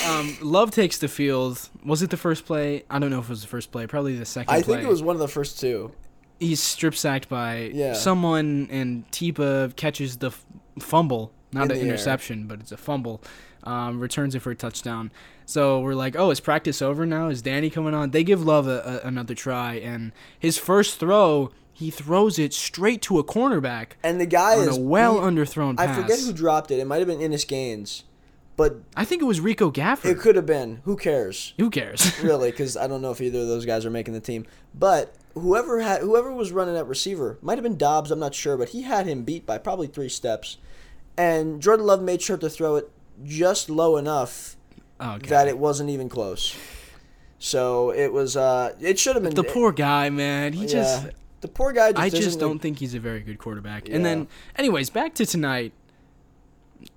[0.06, 1.70] Um, Love takes the field.
[1.86, 2.84] Was it the first play?
[2.90, 3.88] I don't know if it was the first play.
[3.88, 4.54] Probably the second.
[4.54, 4.76] I play.
[4.78, 5.92] think it was one of the first two.
[6.40, 7.94] He's strip sacked by Yeah.
[7.94, 10.46] someone, and Tipa catches the f-
[10.80, 11.88] fumble, not In an the air.
[11.90, 13.22] interception, but it's a fumble.
[13.64, 15.12] Um, returns it for a touchdown.
[15.46, 17.28] So we're like, oh, is practice over now?
[17.30, 18.12] Is Danny coming on?
[18.12, 23.02] They give Love a, a, another try, and his first throw, he throws it straight
[23.04, 26.34] to a cornerback And the guy on is a well he- underthrown I forget who
[26.34, 26.80] dropped it.
[26.80, 28.04] It might have been Ennis Gaines,
[28.58, 30.06] but I think it was Rico Gafford.
[30.06, 30.82] it could have been.
[30.86, 31.54] Who cares?
[31.60, 32.20] Who cares?
[32.24, 34.46] really, because I don't know if either of those guys are making the team.
[34.74, 38.10] But whoever had whoever was running at receiver might have been Doubs.
[38.10, 40.58] I'm not sure, but he had him beat by probably three steps.
[41.18, 42.90] And Jordan Love made sure to throw it
[43.24, 44.56] just low enough
[45.00, 45.28] okay.
[45.30, 46.56] that it wasn't even close.
[47.40, 48.38] So it was.
[48.38, 50.54] Uh, it should have been the poor guy, man.
[50.54, 51.08] He just.
[51.42, 51.92] the poor guy.
[51.92, 53.88] Just I just don't think he's a very good quarterback.
[53.88, 53.96] Yeah.
[53.96, 55.74] And then, anyways, back to tonight.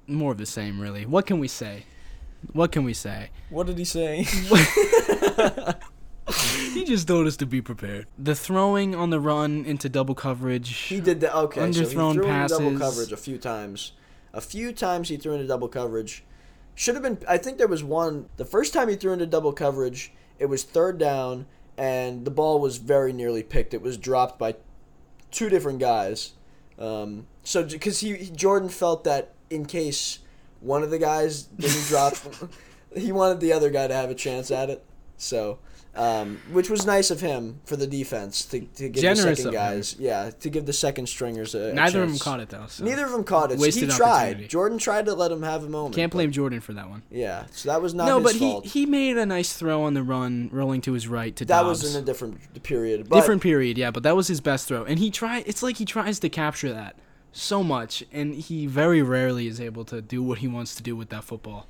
[0.06, 1.06] More of the same, really.
[1.06, 1.84] What can we say?
[2.52, 3.30] What can we say?
[3.48, 4.26] What did he say?
[6.72, 8.06] He just told us to be prepared.
[8.18, 10.74] The throwing on the run into double coverage.
[10.74, 11.36] He did that.
[11.36, 13.92] Okay, so he Underthrown threw into double coverage a few times.
[14.34, 16.24] A few times he threw into double coverage.
[16.74, 17.18] Should have been.
[17.28, 18.28] I think there was one.
[18.36, 21.46] The first time he threw into double coverage, it was third down,
[21.78, 23.72] and the ball was very nearly picked.
[23.72, 24.56] It was dropped by
[25.30, 26.32] two different guys.
[26.78, 30.18] Um, so because he he- Jordan felt that in case
[30.60, 32.14] one of the guys didn't drop,
[32.96, 34.84] he wanted the other guy to have a chance at it.
[35.16, 35.58] So.
[35.96, 39.52] Um, which was nice of him for the defense to, to give Generous the second
[39.52, 42.22] guys, yeah, to give the second stringers a, a Neither of them chance.
[42.22, 42.66] caught it though.
[42.66, 42.82] So.
[42.84, 43.60] Neither of them caught it.
[43.60, 44.48] Wasted he tried.
[44.48, 45.94] Jordan tried to let him have a moment.
[45.94, 47.02] Can't but- blame Jordan for that one.
[47.12, 48.66] Yeah, so that was not no, but he fault.
[48.66, 51.84] he made a nice throw on the run, rolling to his right to that Doubs.
[51.84, 53.08] was in a different period.
[53.08, 54.82] But different period, yeah, but that was his best throw.
[54.82, 56.96] And he tried it's like he tries to capture that
[57.30, 60.96] so much and he very rarely is able to do what he wants to do
[60.96, 61.66] with that football.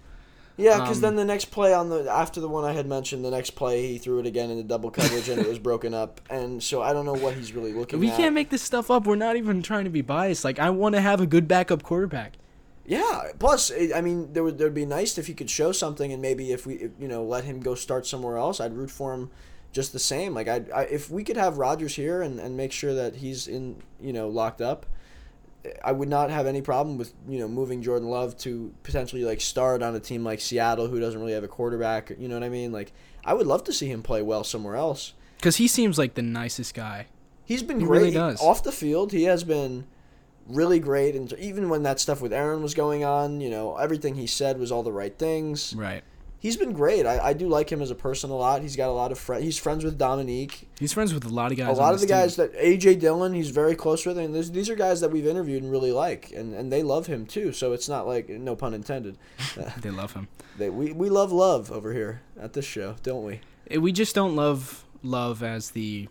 [0.56, 3.24] Yeah, because Um, then the next play on the after the one I had mentioned,
[3.24, 6.20] the next play he threw it again into double coverage and it was broken up.
[6.30, 8.16] And so I don't know what he's really looking We at.
[8.16, 9.04] can't make this stuff up.
[9.06, 10.44] We're not even trying to be biased.
[10.44, 12.34] Like I want to have a good backup quarterback.
[12.86, 13.22] Yeah.
[13.38, 16.52] Plus, I mean, there would there'd be nice if he could show something, and maybe
[16.52, 18.60] if we, you know, let him go start somewhere else.
[18.60, 19.30] I'd root for him
[19.72, 20.34] just the same.
[20.34, 23.48] Like I, I if we could have Rodgers here and, and make sure that he's
[23.48, 24.86] in, you know, locked up.
[25.82, 29.40] I would not have any problem with you know moving Jordan Love to potentially like
[29.40, 32.10] start on a team like Seattle who doesn't really have a quarterback.
[32.18, 32.72] You know what I mean?
[32.72, 32.92] Like
[33.24, 35.14] I would love to see him play well somewhere else.
[35.40, 37.06] Cuz he seems like the nicest guy.
[37.44, 38.40] He's been He great really does.
[38.40, 39.12] off the field.
[39.12, 39.84] He has been
[40.46, 44.14] really great, and even when that stuff with Aaron was going on, you know, everything
[44.14, 45.74] he said was all the right things.
[45.74, 46.02] Right.
[46.44, 47.06] He's been great.
[47.06, 48.60] I, I do like him as a person a lot.
[48.60, 49.44] He's got a lot of friends.
[49.44, 50.68] He's friends with Dominique.
[50.78, 51.78] He's friends with a lot of guys.
[51.78, 52.16] a lot of the team.
[52.16, 55.62] guys that AJ Dillon, he's very close with, and these are guys that we've interviewed
[55.62, 57.50] and really like, and, and they love him too.
[57.52, 59.16] So it's not like no pun intended.
[59.80, 60.28] They love him.
[60.58, 63.40] they, we we love love over here at this show, don't we?
[63.70, 66.08] Eh, We just don't love love as the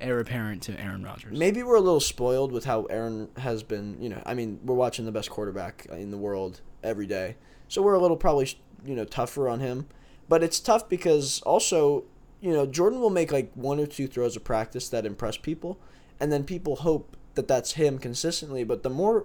[0.00, 1.38] heir apparent to Aaron Rodgers.
[1.38, 3.96] Maybe we're a little spoiled with how Aaron has been.
[4.02, 7.36] You know, I mean, we're watching the best quarterback in the world every day,
[7.72, 8.54] so we're a little probably
[8.84, 9.86] you know tougher on him.
[10.28, 12.04] But it's tough because also,
[12.42, 15.78] you know, Jordan will make like one or two throws of practice that impress people,
[16.20, 18.62] and then people hope that that's him consistently.
[18.62, 19.24] But the more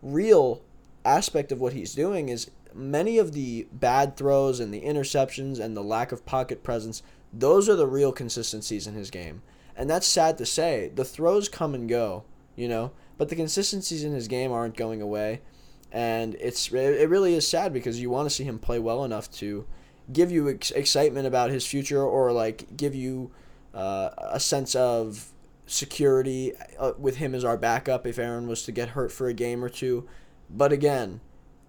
[0.00, 0.62] real
[1.04, 5.76] aspect of what he's doing is many of the bad throws and the interceptions and
[5.76, 7.02] the lack of pocket presence.
[7.32, 9.42] Those are the real consistencies in his game.
[9.76, 10.92] And that's sad to say.
[10.94, 12.22] The throws come and go,
[12.54, 15.40] you know, but the consistencies in his game aren't going away.
[15.90, 19.30] And it's it really is sad because you want to see him play well enough
[19.32, 19.66] to
[20.12, 23.30] give you ex- excitement about his future or like give you
[23.74, 25.32] uh, a sense of
[25.66, 29.34] security uh, with him as our backup if Aaron was to get hurt for a
[29.34, 30.08] game or two.
[30.50, 31.20] But again,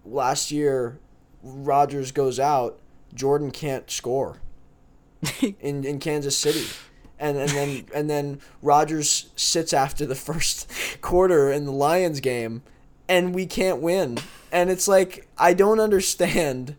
[0.05, 0.99] last year
[1.43, 2.79] Rodgers goes out,
[3.13, 4.41] Jordan can't score
[5.59, 6.65] in, in Kansas City.
[7.21, 12.63] And, and then and then Rodgers sits after the first quarter in the Lions game
[13.09, 14.19] and we can't win.
[14.51, 16.77] And it's like I don't understand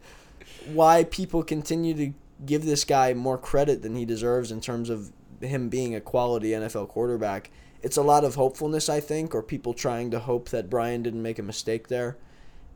[0.73, 2.15] why people continue to
[2.47, 5.13] give this guy more credit than he deserves in terms of
[5.43, 7.51] him being a quality NFL quarterback.
[7.83, 11.23] It's a lot of hopefulness, I think, or people trying to hope that Brian didn't
[11.23, 12.17] make a mistake there.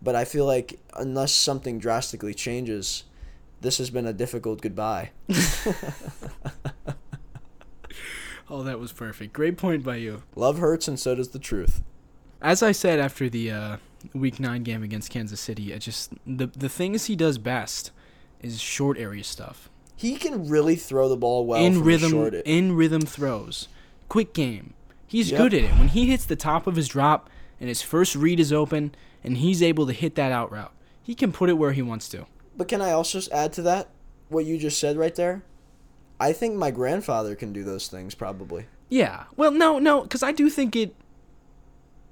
[0.02, 3.04] But I feel like unless something drastically changes,
[3.60, 5.10] this has been a difficult goodbye.
[8.50, 9.32] Oh, that was perfect.
[9.32, 10.22] Great point by you.
[10.36, 11.82] Love hurts, and so does the truth.
[12.44, 13.76] As I said after the uh,
[14.12, 17.90] Week Nine game against Kansas City, it just the the things he does best
[18.42, 19.70] is short area stuff.
[19.96, 23.68] He can really throw the ball well in rhythm, in rhythm throws,
[24.10, 24.74] quick game.
[25.06, 25.38] He's Yep.
[25.38, 25.70] good at it.
[25.78, 29.38] When he hits the top of his drop and his first read is open, and
[29.38, 32.26] he's able to hit that out route, he can put it where he wants to.
[32.54, 33.88] But can I also add to that
[34.28, 35.44] what you just said right there?
[36.20, 38.66] I think my grandfather can do those things probably.
[38.90, 39.24] Yeah.
[39.34, 40.94] Well, no, no, because I do think it.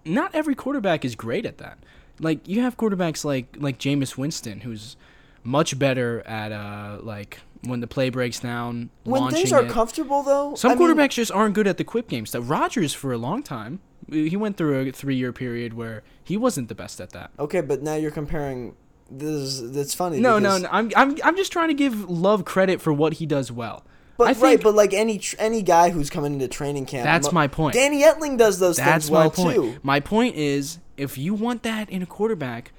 [0.04, 1.78] Not every quarterback is great at that.
[2.20, 4.96] Like you have quarterbacks like like Jameis Winston, who's
[5.44, 8.90] much better at uh like when the play breaks down.
[9.04, 9.70] When things are it.
[9.70, 12.48] comfortable though, Some I mean, quarterbacks just aren't good at the quick game stuff.
[12.48, 16.68] Rodgers for a long time, he went through a three year period where he wasn't
[16.68, 17.30] the best at that.
[17.38, 18.74] Okay, but now you're comparing.
[19.10, 20.20] This is that's funny.
[20.20, 20.68] No, no, no.
[20.72, 23.84] I'm I'm I'm just trying to give Love credit for what he does well.
[24.28, 27.04] But right, but like any tr- any guy who's coming into training camp.
[27.04, 27.74] That's mo- my point.
[27.74, 29.54] Danny Etling does those That's things well my point.
[29.54, 29.78] too.
[29.82, 32.72] My point is, if you want that in a quarterback,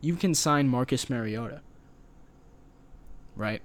[0.00, 1.60] you can sign Marcus Mariota.
[3.36, 3.62] Right.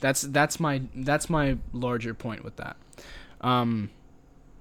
[0.00, 2.76] That's that's my that's my larger point with that.
[3.40, 3.90] Um,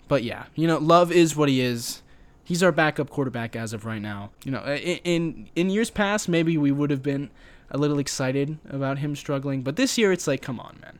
[0.08, 2.02] but yeah, you know, Love is what he is.
[2.44, 4.32] He's our backup quarterback as of right now.
[4.44, 7.30] You know, in in years past, maybe we would have been
[7.70, 11.00] a little excited about him struggling, but this year it's like, come on, man.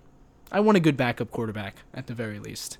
[0.52, 2.78] I want a good backup quarterback at the very least.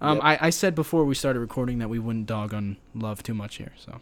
[0.00, 0.24] Um, Yep.
[0.24, 3.56] I, I said before we started recording that we wouldn't dog on Love too much
[3.56, 3.72] here.
[3.78, 4.00] So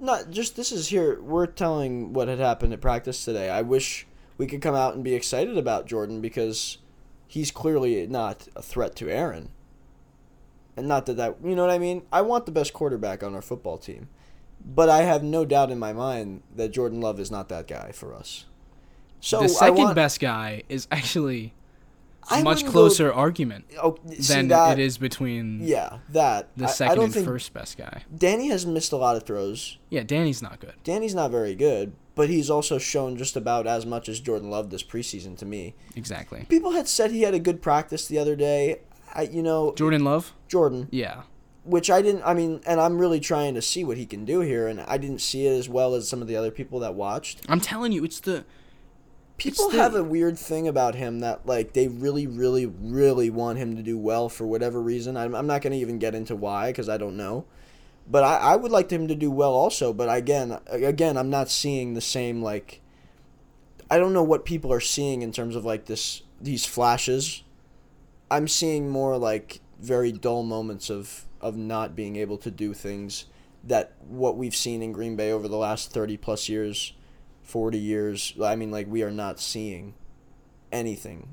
[0.00, 1.20] Not just this is here.
[1.20, 3.48] We're telling what had happened at practice today.
[3.48, 4.06] I wish
[4.38, 6.78] we could come out and be excited about Jordan because
[7.28, 9.50] he's clearly not a threat to Aaron.
[10.76, 12.02] And not that that you know what I mean.
[12.12, 14.08] I want the best quarterback on our football team,
[14.64, 17.92] but I have no doubt in my mind that Jordan Love is not that guy
[17.92, 18.46] for us.
[19.20, 21.52] So the second want- best guy is actually
[22.30, 26.48] I much wouldn't go- closer argument oh, see than that, it is between Yeah, that
[26.56, 28.04] the second I, don't and first best guy.
[28.16, 29.78] Danny has missed a lot of throws.
[29.90, 30.74] Yeah, Danny's not good.
[30.84, 34.70] Danny's not very good, but he's also shown just about as much as Jordan Love
[34.70, 35.74] this preseason to me.
[35.96, 36.46] Exactly.
[36.48, 38.80] People had said he had a good practice the other day.
[39.14, 40.32] I, you know, Jordan Love?
[40.48, 41.22] Jordan, Yeah.
[41.64, 42.22] which I didn't.
[42.24, 44.96] I mean, and I'm really trying to see what he can do here, and I
[44.96, 47.42] didn't see it as well as some of the other people that watched.
[47.48, 48.44] I'm telling you, it's the
[49.36, 53.58] People the- have a weird thing about him that like they really, really, really want
[53.58, 55.16] him to do well for whatever reason.
[55.16, 57.44] I'm, I'm not going to even get into why because I don't know.
[58.08, 59.92] But I, I would like him to do well also.
[59.92, 62.80] But again, again, I'm not seeing the same like.
[63.90, 67.42] I don't know what people are seeing in terms of like this these flashes.
[68.30, 73.26] I'm seeing more like very dull moments of of not being able to do things
[73.64, 76.94] that what we've seen in Green Bay over the last 30 plus years
[77.42, 79.94] 40 years i mean like we are not seeing
[80.70, 81.28] anything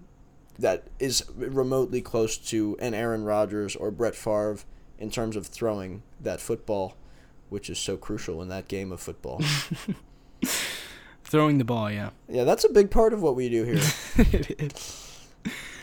[0.58, 4.60] that is remotely close to an aaron rodgers or brett Favre
[4.98, 6.96] in terms of throwing that football
[7.50, 9.42] which is so crucial in that game of football.
[11.24, 12.12] Throwing the ball, yeah.
[12.28, 14.60] yeah that's a big part of what we do here.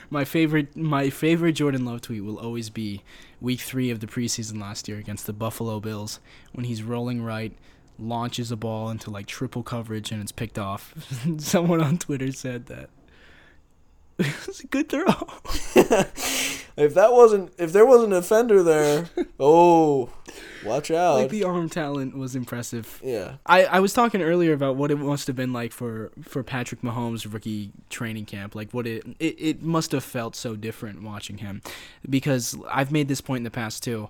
[0.08, 3.02] My favorite my favorite Jordan Love tweet will always be
[3.40, 6.20] week 3 of the preseason last year against the Buffalo Bills
[6.52, 7.52] when he's rolling right
[7.98, 10.94] launches a ball into like triple coverage and it's picked off.
[11.38, 12.90] Someone on Twitter said that.
[14.18, 15.04] it was a good throw.
[16.76, 19.06] if that wasn't if there wasn't a fender there
[19.40, 20.10] oh
[20.64, 23.00] watch out like the arm talent was impressive.
[23.02, 26.42] yeah I, I was talking earlier about what it must have been like for, for
[26.42, 28.54] Patrick Mahomes' rookie training camp.
[28.54, 31.62] Like what it, it it must have felt so different watching him,
[32.08, 34.08] because I've made this point in the past too.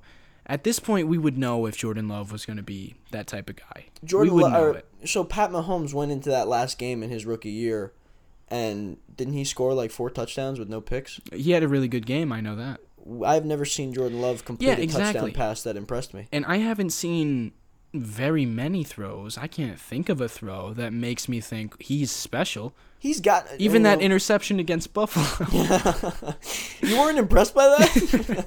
[0.49, 3.51] At this point, we would know if Jordan Love was going to be that type
[3.51, 3.86] of guy.
[4.05, 4.86] Jordan we would Lo- know it.
[5.05, 7.92] so Pat Mahomes went into that last game in his rookie year
[8.49, 11.20] and didn't he score like four touchdowns with no picks?
[11.32, 12.30] He had a really good game.
[12.32, 12.80] I know that,
[13.24, 16.28] I've never seen Jordan Love complete Yeah, a touchdown pass that impressed me.
[16.32, 17.53] and I haven't seen
[18.03, 19.36] very many throws.
[19.38, 22.74] I can't think of a throw that makes me think he's special.
[22.99, 25.26] He's got Even that know- interception against Buffalo.
[26.82, 28.47] you weren't impressed by that?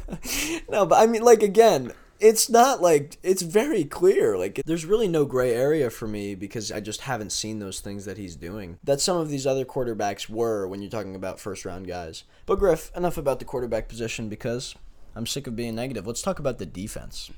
[0.70, 4.38] no, but I mean, like again, it's not like it's very clear.
[4.38, 8.06] Like there's really no gray area for me because I just haven't seen those things
[8.06, 8.78] that he's doing.
[8.84, 12.24] That some of these other quarterbacks were when you're talking about first round guys.
[12.46, 14.76] But Griff, enough about the quarterback position because
[15.16, 16.06] I'm sick of being negative.
[16.08, 17.32] Let's talk about the defense.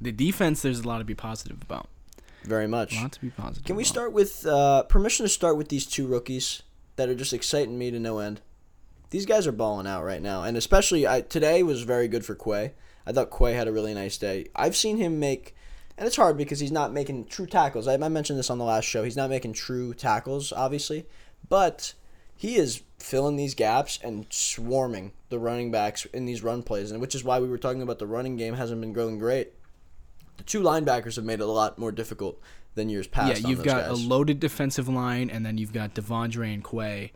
[0.00, 1.88] The defense, there's a lot to be positive about.
[2.44, 2.96] Very much.
[2.96, 3.64] A lot to be positive.
[3.64, 3.88] Can we about.
[3.92, 6.62] start with uh, permission to start with these two rookies
[6.96, 8.40] that are just exciting me to no end?
[9.10, 12.34] These guys are balling out right now, and especially I, today was very good for
[12.34, 12.74] Quay.
[13.06, 14.48] I thought Quay had a really nice day.
[14.54, 15.56] I've seen him make,
[15.96, 17.88] and it's hard because he's not making true tackles.
[17.88, 19.04] I, I mentioned this on the last show.
[19.04, 21.06] He's not making true tackles, obviously,
[21.48, 21.94] but
[22.36, 27.00] he is filling these gaps and swarming the running backs in these run plays, and
[27.00, 29.52] which is why we were talking about the running game hasn't been going great.
[30.38, 32.40] The two linebackers have made it a lot more difficult
[32.74, 33.40] than years past.
[33.40, 33.90] Yeah, you've got guys.
[33.90, 37.12] a loaded defensive line, and then you've got Devondre and Quay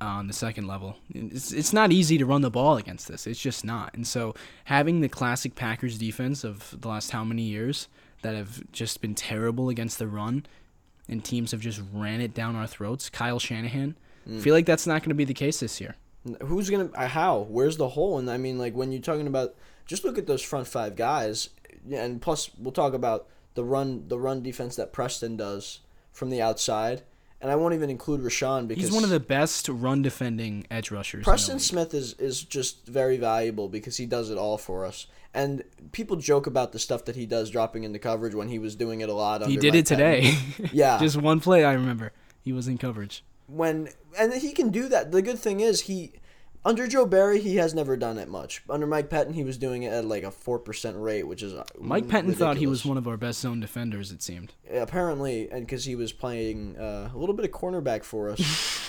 [0.00, 0.96] on the second level.
[1.14, 3.26] It's, it's not easy to run the ball against this.
[3.26, 3.94] It's just not.
[3.94, 4.34] And so
[4.64, 7.88] having the classic Packers defense of the last how many years
[8.22, 10.46] that have just been terrible against the run,
[11.08, 13.10] and teams have just ran it down our throats.
[13.10, 13.96] Kyle Shanahan.
[14.28, 14.38] Mm.
[14.38, 15.96] I feel like that's not going to be the case this year.
[16.42, 16.90] Who's gonna?
[16.94, 17.46] Uh, how?
[17.48, 18.18] Where's the hole?
[18.18, 19.54] And I mean, like when you're talking about,
[19.86, 21.48] just look at those front five guys,
[21.90, 25.80] and plus we'll talk about the run, the run defense that Preston does
[26.12, 27.02] from the outside,
[27.40, 30.90] and I won't even include Rashan because He's one of the best run defending edge
[30.90, 31.24] rushers.
[31.24, 31.58] Preston.
[31.58, 35.06] Smith is is just very valuable because he does it all for us.
[35.32, 35.62] And
[35.92, 39.00] people joke about the stuff that he does dropping into coverage when he was doing
[39.00, 39.46] it a lot.
[39.46, 40.34] He did it today.
[40.72, 42.12] Yeah, just one play I remember.
[42.42, 43.22] He was in coverage.
[43.46, 45.12] when and he can do that.
[45.12, 46.12] The good thing is he
[46.64, 48.62] under Joe Barry he has never done it much.
[48.68, 51.54] Under Mike Pettine, he was doing it at like a four percent rate, which is
[51.54, 54.10] uh, Mike Pettine thought he was one of our best zone defenders.
[54.10, 54.52] It seemed.
[54.70, 58.38] apparently, and because he was playing uh, a little bit of cornerback for us.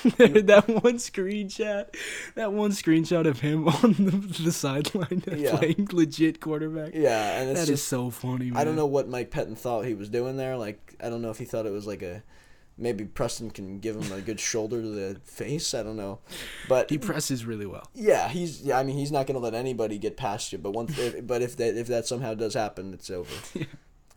[0.18, 1.86] that one screenshot,
[2.36, 5.58] that one screenshot of him on the, the sideline Yeah.
[5.58, 6.94] playing legit quarterback.
[6.96, 8.46] yeah, and it's That is just so funny.
[8.52, 8.58] Man.
[8.58, 10.58] I don't know what Mike Pettine thought he was doing there.
[10.58, 12.24] Like I don't know if he thought it was like a
[12.82, 15.74] maybe Preston can give him a good shoulder to the face.
[15.74, 16.20] I don't know,
[16.68, 17.88] but He presses really well.
[17.94, 18.62] Yeah, he's.
[18.62, 20.58] Yeah, I mean, he's not going to let anybody get past you.
[20.58, 23.32] But once, if, but if that if that somehow does happen, it's over.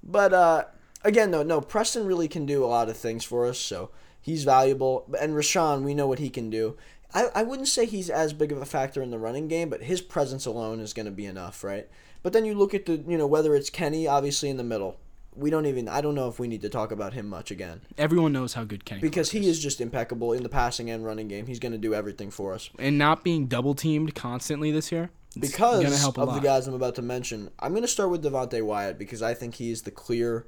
[0.07, 0.65] But uh,
[1.03, 1.61] again, no, no.
[1.61, 3.91] Preston really can do a lot of things for us, so
[4.21, 5.07] he's valuable.
[5.19, 6.77] And Rashan, we know what he can do.
[7.15, 9.85] I, I wouldn't say he's as big of a factor in the running game, but
[9.85, 11.89] his presence alone is going to be enough, right?
[12.23, 14.99] But then you look at the, you know, whether it's Kenny, obviously in the middle.
[15.37, 15.89] We don't even.
[15.89, 18.64] I don't know if we need to talk about him much again Everyone knows how
[18.64, 21.47] good Kenny because Clark he is just impeccable in the passing and running game.
[21.47, 22.70] He's going to do everything for us.
[22.78, 25.11] and not being double teamed constantly this year.
[25.39, 28.11] because gonna help a of the guys I'm about to mention, I'm going to start
[28.11, 30.47] with Devonte Wyatt because I think he's the clear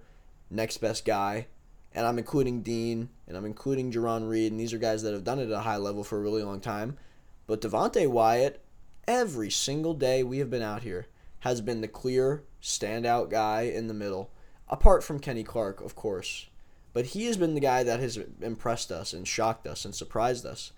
[0.50, 1.46] next best guy.
[1.92, 5.24] And I'm including Dean and I'm including Jarran Reed, and these are guys that have
[5.24, 6.98] done it at a high level for a really long time.
[7.46, 8.62] But Devonte Wyatt,
[9.08, 11.06] every single day we have been out here,
[11.40, 14.30] has been the clear standout guy in the middle,
[14.68, 16.46] apart from Kenny Clark, of course.
[16.92, 20.46] But he has been the guy that has impressed us and shocked us and surprised
[20.46, 20.72] us.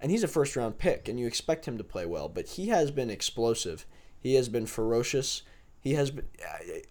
[0.00, 2.68] And he's a first round pick and you expect him to play well but he
[2.68, 3.84] has been explosive.
[4.20, 5.42] He has been ferocious.
[5.80, 6.26] He has been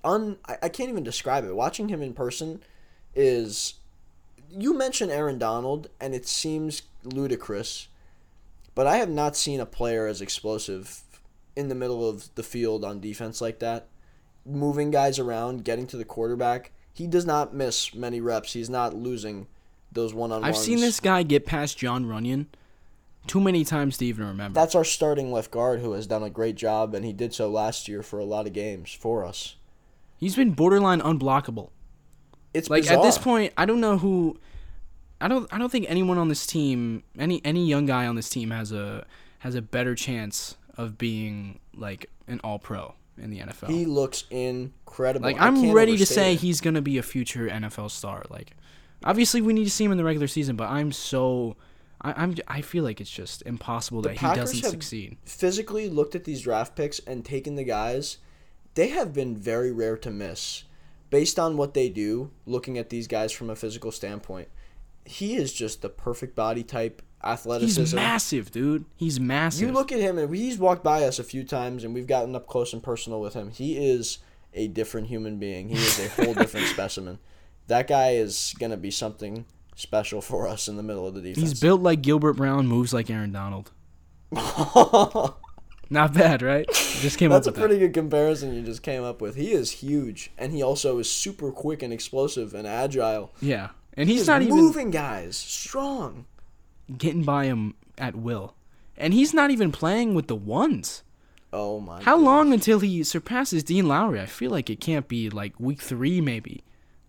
[0.04, 1.56] un I, can't even describe it.
[1.56, 2.64] Watching him in person
[3.14, 3.76] is
[4.50, 7.88] you mentioned Aaron Donald and it seems ludicrous
[8.74, 11.02] but I have not seen a player as explosive
[11.56, 13.88] in the middle of the field on defense like that
[14.46, 18.96] moving guys around getting to the quarterback he does not miss many reps he's not
[18.96, 19.48] losing
[19.92, 22.48] those one-on-ones I've seen this guy get past Jon Runyan
[23.28, 24.60] too many times to even remember.
[24.60, 27.50] That's our starting left guard who has done a great job, and he did so
[27.50, 29.56] last year for a lot of games for us.
[30.18, 31.70] He's been borderline unblockable.
[32.54, 33.00] It's Like bizarre.
[33.00, 34.40] at this point, I don't know who.
[35.20, 35.52] I don't.
[35.52, 38.72] I don't think anyone on this team, any any young guy on this team, has
[38.72, 39.06] a
[39.40, 43.70] has a better chance of being like an All Pro in the NFL.
[43.70, 45.26] he looks incredible.
[45.26, 46.40] like I'm ready to say it.
[46.40, 48.24] he's gonna be a future NFL star.
[48.30, 48.52] Like,
[49.04, 51.56] obviously we need to see him in the regular season, but I'm so.
[52.02, 52.36] I, I'm.
[52.48, 55.18] I feel like it's just impossible The that he doesn't have- succeed.
[55.26, 58.18] physically looked at these draft picks and taken the guys.
[58.76, 60.66] They have been very rare to miss,
[61.10, 62.32] based on what they do.
[62.46, 64.50] Looking at these guys from a physical standpoint,
[65.06, 68.86] he is just the perfect body type, He's massive, dude.
[68.96, 69.68] He's massive.
[69.68, 72.36] You look at him, and he's walked by us a few times, and we've gotten
[72.36, 73.50] up close and personal with him.
[73.52, 74.20] He is
[74.54, 75.70] a different human being.
[75.70, 77.20] He is a whole different specimen.
[77.68, 79.46] That guy is gonna be something
[79.76, 81.50] special for us in the middle of the defense.
[81.50, 83.72] He's built like Gilbert Brown, moves like Aaron Donald.
[85.90, 86.68] Not bad, right?
[86.72, 89.36] Just came That's a up with pretty good comparison you just came up with.
[89.36, 93.32] He is huge, and he also is super quick and explosive and agile.
[93.42, 96.26] Yeah, and he's He's not even moving guys, strong.
[96.98, 98.54] Getting by him at will,
[98.98, 101.02] and he's not even playing with the ones.
[101.52, 102.02] Oh my!
[102.04, 102.26] How goodness.
[102.26, 104.20] long until he surpasses Dean Lowry?
[104.22, 106.64] I feel like it can't be like week three, maybe.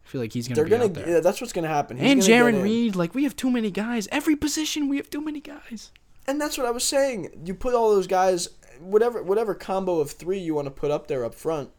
[0.05, 0.85] I feel like he's gonna They're be gonna.
[0.85, 1.09] out there.
[1.09, 1.97] Yeah, that's what's gonna happen.
[1.99, 2.63] He's and Jarran.
[2.63, 4.09] Reed, like we have too many guys.
[4.13, 5.91] Every position we have too many guys.
[6.29, 7.43] And that's what I was saying.
[7.45, 8.49] You put all those guys,
[8.81, 11.71] whatever whatever combo of three you want to put up there up front.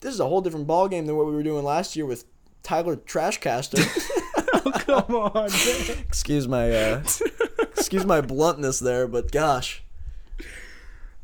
[0.00, 2.24] This is a whole different ball game than what we were doing last year with
[2.62, 3.78] Tyler Trashcaster.
[4.88, 5.50] come on.
[5.50, 5.98] man.
[6.06, 7.02] excuse my uh,
[7.60, 9.82] excuse my bluntness there, but gosh,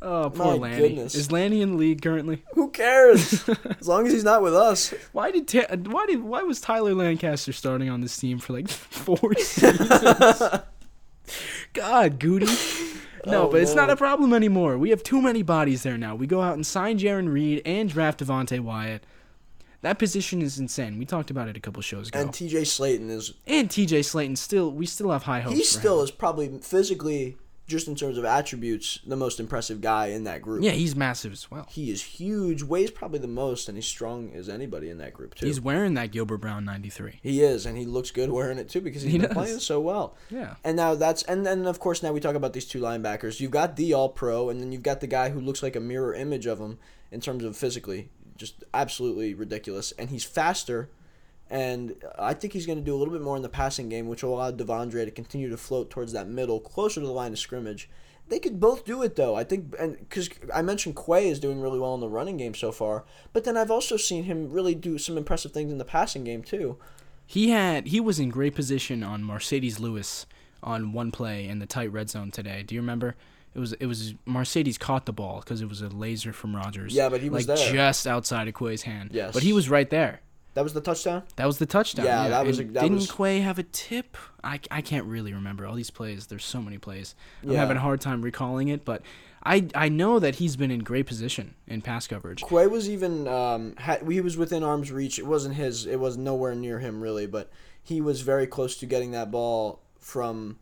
[0.03, 0.77] Oh, poor My Lanny.
[0.89, 1.15] goodness.
[1.15, 2.43] Is Lanny in the league currently?
[2.55, 3.49] who cares?
[3.81, 4.93] as long as he's not with us.
[5.13, 8.69] Why did Ta- why did why was Tyler Lancaster starting on this team for like
[8.69, 9.89] four seasons?
[11.73, 12.47] God, Goody.
[13.27, 14.77] No, Oh, but it's not a problem anymore.
[14.77, 16.15] We have too many bodies there now.
[16.15, 19.03] We go out and sign Jarran Reed and draft Devonte Wyatt.
[19.85, 20.99] That position is insane.
[20.99, 22.19] We talked about it a couple shows ago.
[22.21, 22.63] And T.J.
[22.63, 25.57] Slaton is And TJ Slaton still we still have high hopes.
[25.57, 26.05] he still him.
[26.05, 30.63] is probably physically, just in terms of attributes, the most impressive guy in that group.
[30.65, 31.67] Yeah, he's massive as well.
[31.71, 35.35] He is huge, weighs probably the most, and he's strong as anybody in that group
[35.35, 35.47] too.
[35.47, 37.21] He's wearing that Gilbert Brown 93.
[37.23, 39.35] he is, and he looks good wearing it too because he's He been does.
[39.37, 40.17] playing so well.
[40.31, 40.55] Yeah.
[40.65, 43.39] And now that's and then of course now we talk about these two linebackers.
[43.41, 45.81] You've got the All Pro, and then you've got the guy who looks like a
[45.81, 46.79] mirror image of him
[47.11, 49.93] in terms of physically, just absolutely ridiculous.
[49.93, 50.91] And he's faster,
[51.51, 54.09] and I think he's going to do a little bit more in the passing game,
[54.09, 57.33] which will allow Devondre to continue to float towards that middle, closer to the line
[57.33, 57.89] of scrimmage.
[58.29, 59.35] They could both do it though.
[59.35, 62.55] I think, and because I mentioned Quay is doing really well in the running game
[62.55, 65.85] so far, but then I've also seen him really do some impressive things in the
[65.85, 66.79] passing game too.
[67.27, 70.27] He had he was in great position on Marcedes Lewis
[70.63, 72.63] on one play in the tight red zone today.
[72.63, 73.15] Do you remember?
[73.55, 76.93] It was it was Marcedes caught the ball because it was a laser from Rodgers.
[76.95, 77.73] Yeah, but he was like there.
[77.73, 79.11] just outside of Quay's hand.
[79.13, 79.33] Yes.
[79.33, 80.21] but he was right there.
[80.55, 81.25] That was the touchdown.
[81.37, 82.07] That was the touchdown.
[82.07, 84.17] Yeah, that was a- that didn't was- Quay have a tip?
[84.45, 86.29] I, I can't really remember all these plays.
[86.29, 87.17] There's so many plays.
[87.43, 87.59] I'm Yeah.
[87.59, 89.03] having a hard time recalling it, but
[89.45, 92.43] I I know that he's been in great position in pass coverage.
[92.43, 95.19] Quay was even um, had, he was within arm's reach.
[95.19, 95.87] It wasn't his.
[95.87, 97.51] It was nowhere near him really, but
[97.83, 100.59] he was very close to getting that ball from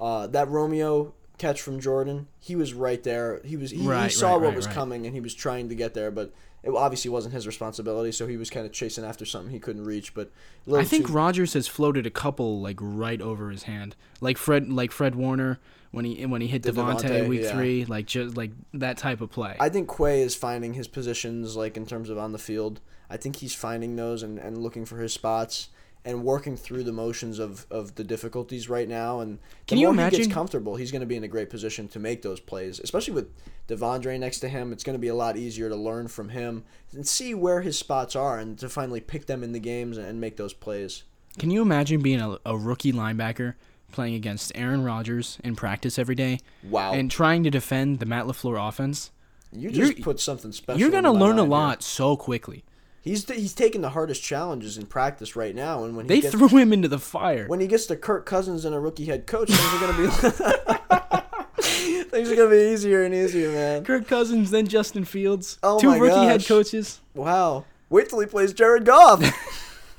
[0.00, 2.28] uh, that Romeo catch from Jordan.
[2.40, 3.40] He was right there.
[3.44, 4.74] He was he, he saw right, what right, was right.
[4.74, 6.32] coming and he was trying to get there, but
[6.62, 8.12] it obviously wasn't his responsibility.
[8.12, 10.14] So he was kind of chasing after something he couldn't reach.
[10.14, 10.30] But
[10.72, 14.68] I think too- Rodgers has floated a couple like right over his hand, like Fred,
[14.68, 15.58] like Fred Warner
[15.90, 17.52] when he when he hit Davante, week yeah.
[17.52, 19.56] three, like just like that type of play.
[19.58, 22.80] I think Quay is finding his positions like in terms of on the field.
[23.10, 25.68] I think he's finding those and, and looking for his spots
[26.04, 29.20] and working through the motions of, of the difficulties right now.
[29.20, 31.50] And the Can you more he gets comfortable, he's going to be in a great
[31.50, 32.80] position to make those plays.
[32.80, 33.30] Especially with
[33.68, 36.64] Devondre next to him, it's going to be a lot easier to learn from him
[36.92, 40.20] and see where his spots are and to finally pick them in the games and,
[40.20, 41.02] make those plays.
[41.38, 43.54] Can you imagine being a, a rookie linebacker
[43.92, 46.92] playing against Aaron Rodgers in practice every day Wow!
[46.94, 49.10] and trying to defend the Matt Lafleur offense?
[49.52, 50.80] you just you're- put something special.
[50.80, 51.48] You're gonna learn a mind here.
[51.50, 52.64] lot so quickly.
[53.00, 56.34] He's he's taking the hardest challenges in practice right now, and when he They gets,
[56.34, 57.46] threw him into the fire.
[57.46, 60.08] when he gets to Kirk Cousins and a rookie head coach, things are gonna be
[62.10, 63.84] things are gonna be easier and easier, man.
[63.84, 67.00] Kirk Cousins, then Justin Fields, Oh two rookie head coaches.
[67.14, 67.64] Wow!
[67.88, 69.22] Wait till he plays Jared Goff.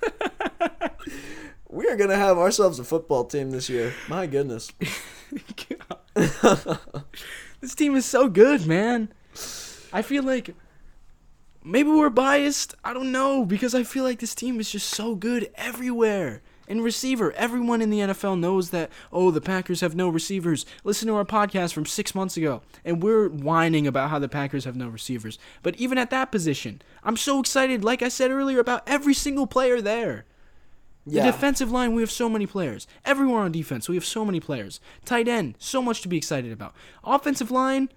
[1.70, 3.94] we are gonna have ourselves a football team this year.
[4.08, 4.72] My goodness.
[7.62, 9.10] This team is so good, man.
[9.92, 10.56] I feel like
[11.70, 12.76] maybe we're biased.
[12.84, 16.42] I don't know because I feel like this team is just so good everywhere.
[16.68, 18.92] In receiver, everyone in the NFL knows that.
[19.12, 20.68] Oh, the Packers have no receivers.
[20.84, 24.66] Listen to our podcast from six months ago, and we're whining about how the Packers
[24.66, 25.40] have no receivers.
[25.64, 27.84] But even at that position, I'm so excited.
[27.84, 30.26] Like I said earlier, about every single player there.
[31.08, 31.26] The Yeah.
[31.26, 32.86] defensive line, we have so many players.
[33.04, 34.80] Everywhere on defense, we have so many players.
[35.06, 36.76] Tight end, so much to be excited about.
[37.04, 37.90] Offensive line,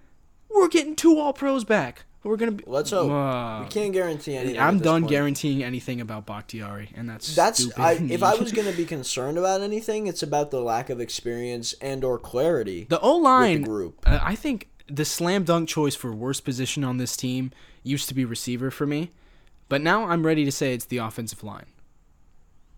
[0.49, 2.05] we're getting two All Pros back.
[2.23, 2.63] We're gonna be.
[2.65, 3.11] Let's hope.
[3.11, 4.59] Uh, we can't guarantee anything.
[4.59, 5.11] I'm done point.
[5.11, 7.77] guaranteeing anything about Bakhtiari, and that's That's.
[7.77, 11.73] I, if I was gonna be concerned about anything, it's about the lack of experience
[11.81, 12.85] and or clarity.
[12.89, 14.01] the O line group.
[14.05, 17.51] Uh, I think the slam dunk choice for worst position on this team
[17.83, 19.11] used to be receiver for me,
[19.67, 21.65] but now I'm ready to say it's the offensive line,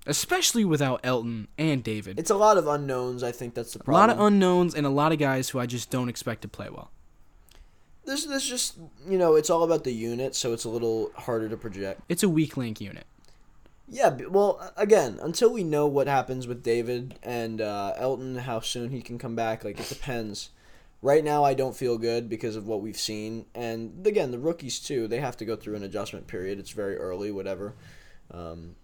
[0.07, 2.17] especially without Elgton and David.
[2.19, 3.21] It's a lot of unknowns.
[3.21, 3.95] I think that's the problem.
[3.95, 6.47] a lot of unknowns and a lot of guys who I just don't expect to
[6.47, 6.89] play well.
[8.05, 8.77] This this just
[9.07, 12.01] you know it's all about the unit, so it's a little harder to project.
[12.07, 13.05] It's a weak link unit.
[13.87, 18.89] Yeah, well, again, until we know what happens with David and uh, Elgton, how soon
[18.89, 20.49] he can come back, like it depends.
[21.01, 24.79] Right now, I don't feel good because of what we've seen, and again, the rookies
[24.79, 25.07] too.
[25.07, 26.57] They have to go through an adjustment period.
[26.57, 27.75] It's very early, whatever.
[28.31, 28.75] Um,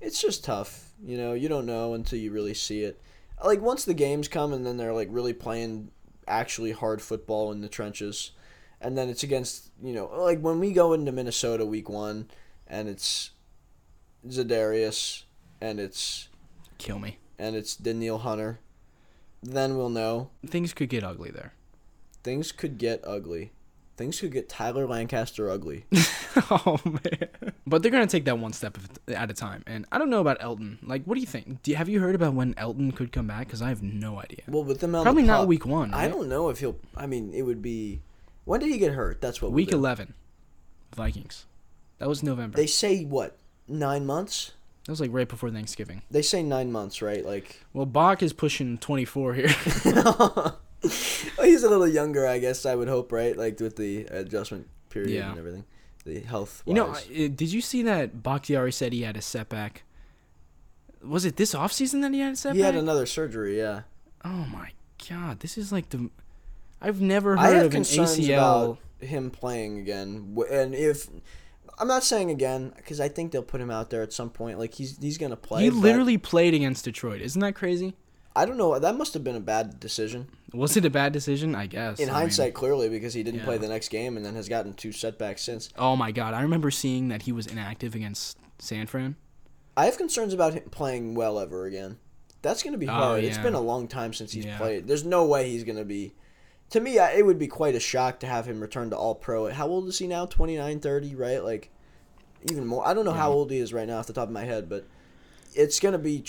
[0.00, 1.32] it's just tough, you know.
[1.32, 3.00] You don't know until you really see it.
[3.42, 5.90] Like once the games come, and then they're like really playing
[6.28, 8.32] actually hard football in the trenches,
[8.82, 12.28] and then it's against you know like when we go into Minnesota week one,
[12.66, 13.30] and it's
[14.26, 15.24] Zadarius
[15.60, 16.28] and it's
[16.78, 17.18] Kill me.
[17.38, 18.58] and it's Danielle Hunter,
[19.42, 21.52] then we'll know Things could get ugly there.
[22.22, 23.52] things could get ugly.
[23.96, 25.84] Things could get Tyler Lancaster ugly.
[26.50, 27.28] oh man.
[27.66, 28.78] But they're gonna take that one step
[29.08, 29.62] at a time.
[29.66, 30.78] And I don't know about Elgton.
[30.82, 31.62] Like, what do you think?
[31.62, 33.46] Do you, have you heard about when Elgton could come back?
[33.46, 34.40] Because I have no idea.
[34.48, 35.92] Well, with them Probably the not week one.
[35.92, 36.78] I don't know if he'll.
[36.96, 38.00] I mean, it would be.
[38.44, 39.20] When did he get hurt?
[39.20, 40.14] That's what we'll Week eleven,
[40.94, 41.46] Vikings.
[41.98, 42.56] That was November.
[42.56, 43.36] They say what
[43.68, 44.52] nine months?
[44.84, 46.02] that was like right before Thanksgiving.
[46.10, 47.24] They say nine months, right?
[47.24, 49.48] Like Well, Bach is pushing 24 here.
[50.82, 52.66] he's a little younger, I guess.
[52.66, 53.36] I would hope, right?
[53.36, 55.30] Like with the adjustment period Yeah.
[55.30, 55.64] and everything,
[56.04, 56.64] the health.
[56.66, 59.84] you know, uh, did you see that Bakhtiari said he had a setback?
[61.04, 62.56] Was it this offseason that he had a setback?
[62.56, 63.58] he had another surgery.
[63.58, 63.82] Yeah,
[64.24, 64.70] oh my
[65.08, 66.10] god, this is like the.
[66.82, 68.34] I've never I heard have of an ACL.
[68.34, 71.08] about him playing again, and if
[71.78, 74.58] I'm not saying again because I think they'll put him out there at some point.
[74.58, 75.62] Like he's he's gonna play.
[75.62, 77.20] he literally played against Detroit.
[77.20, 77.94] Isn't that crazy?
[78.34, 78.78] I don't know.
[78.78, 81.54] That must have been a bad decision Was it a bad decision?
[81.54, 81.98] I guess.
[82.00, 84.48] in I mean- hindsight, clearly, because he didn't play the next game and then has
[84.48, 85.68] gotten two setbacks since.
[85.76, 89.16] oh my god, I remember seeing that he was inactive against San Fran.
[89.76, 91.98] I have concerns about him playing well ever again.
[92.42, 93.24] That's going to be Oh, hard.
[93.24, 94.58] It's been a long time since he's Yeah.
[94.58, 94.86] played.
[94.88, 96.14] There's no way he's going to be.
[96.72, 99.50] To me, it would be quite a shock to have him return to All Pro.
[99.52, 100.24] How old is he now?
[100.24, 101.44] 29, 30, right?
[101.44, 101.70] Like,
[102.50, 102.86] even more.
[102.86, 103.36] I don't know how mm-hmm.
[103.36, 104.86] old he is right now off the top of my head, but
[105.54, 106.24] it's going to be.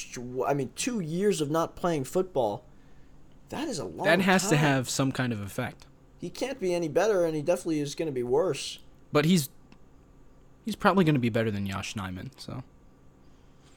[0.45, 2.65] I mean, two years of not playing football.
[3.49, 4.05] That is a long.
[4.05, 5.85] that has to have some kind of effect.
[6.19, 8.79] He can't be any better, and he definitely is going to be worse.
[9.13, 9.49] But he's
[10.65, 12.31] he's probably going to be better than Yosh Nijman.
[12.37, 12.63] So.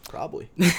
[0.09, 0.49] Probably.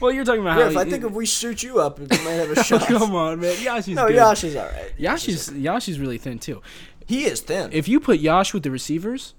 [0.00, 0.80] Well, you're talking about Griff, how.
[0.80, 2.86] I think if we suit you up, we might have a shot.
[2.88, 3.56] Come on, man.
[3.62, 4.16] Yashi's no, good.
[4.16, 4.92] Yash is all right.
[4.98, 6.60] Yashi's Yashi's really thin too.
[7.06, 7.70] He is thin.
[7.72, 9.34] If you put Yash with the receivers,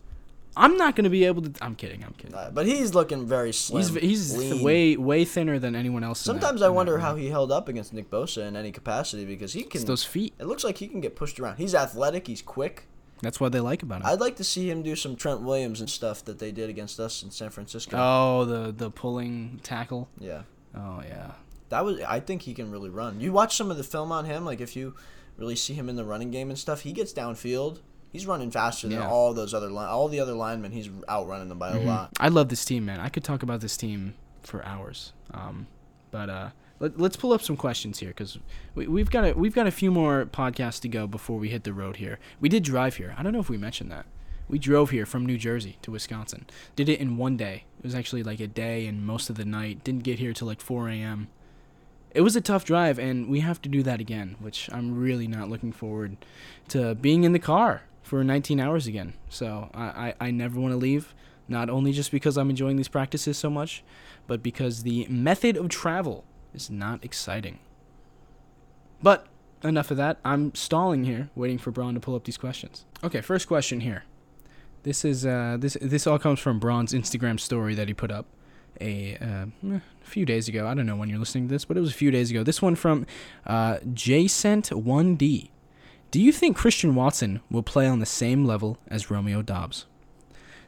[0.56, 1.52] I'm not going to be able to.
[1.62, 2.02] I'm kidding.
[2.06, 2.34] I'm kidding.
[2.34, 3.84] Uh, but he's looking very slim.
[4.00, 6.26] He's he's way way thinner than anyone else.
[6.26, 9.26] in that- Sometimes I wonder how he held up against Nick Bosa in any capacity
[9.26, 9.86] because he It's can.
[9.86, 10.34] those feet.
[10.40, 11.58] It looks like he can get pushed around.
[11.58, 12.28] He's athletic.
[12.28, 12.88] He's quick.
[13.24, 14.06] That's what they like about him.
[14.08, 17.00] I'd like to see him do some Trent Williams and stuff that they did against
[17.00, 17.98] us in San Francisco.
[18.00, 20.10] oh, the the pulling tackle.
[20.20, 20.44] yeah,
[20.76, 21.32] Oh yeah.
[21.70, 22.00] that was.
[22.02, 23.20] I think he can really run.
[23.20, 24.46] You watch some of the film on him.
[24.46, 24.94] Like if you
[25.38, 27.80] really see him in the running game and stuff, he gets downfield.
[28.12, 29.10] He's running faster than Yeah.
[29.10, 30.72] all those other all the other linemen.
[30.72, 31.86] He's outrunning them by a Mhm.
[31.88, 32.10] lot.
[32.20, 33.00] I love this team, man.
[33.00, 34.14] I could talk about this team
[34.44, 35.14] for hours.
[35.34, 35.66] Um,
[36.12, 36.50] but uh,
[36.84, 38.38] let, let's pull up some questions here because
[38.76, 41.64] we, we've got a, we've got a few more podcasts to go before we hit
[41.64, 42.20] the road here.
[42.42, 43.16] We did drive here.
[43.18, 44.06] I don't know if we mentioned that.
[44.50, 46.46] We drove here from New Jersey to Wisconsin.
[46.76, 47.64] Did it in one day.
[47.80, 49.86] It was actually like a day and most of the night.
[49.86, 51.30] Didn't get here till like 4 a.m.
[52.12, 55.28] It was a tough drive, and we have to do that again, which I'm really
[55.28, 56.18] not looking forward
[56.68, 59.14] to being in the car for 19 hours again.
[59.30, 61.16] So I, I, I never want to leave,
[61.48, 63.84] not only just because I'm enjoying these practices so much,
[64.28, 67.60] but because the method of travel is not exciting.
[69.02, 69.28] But
[69.64, 70.20] enough of that.
[70.24, 72.86] I'm stalling here, waiting for Braun to pull up these questions.
[73.04, 74.04] Okay, first question here.
[74.84, 78.26] This is uh, this this all comes from Braun's Instagram story that he put up
[78.82, 80.68] a uh, eh, a few days ago.
[80.68, 82.44] I don't know when you're listening to this, but it was a few days ago.
[82.44, 83.06] This one from
[83.46, 85.50] uh, Jcent1D.
[86.12, 89.86] Do you think Christian Watson will play on the same level as Romeo Doubs?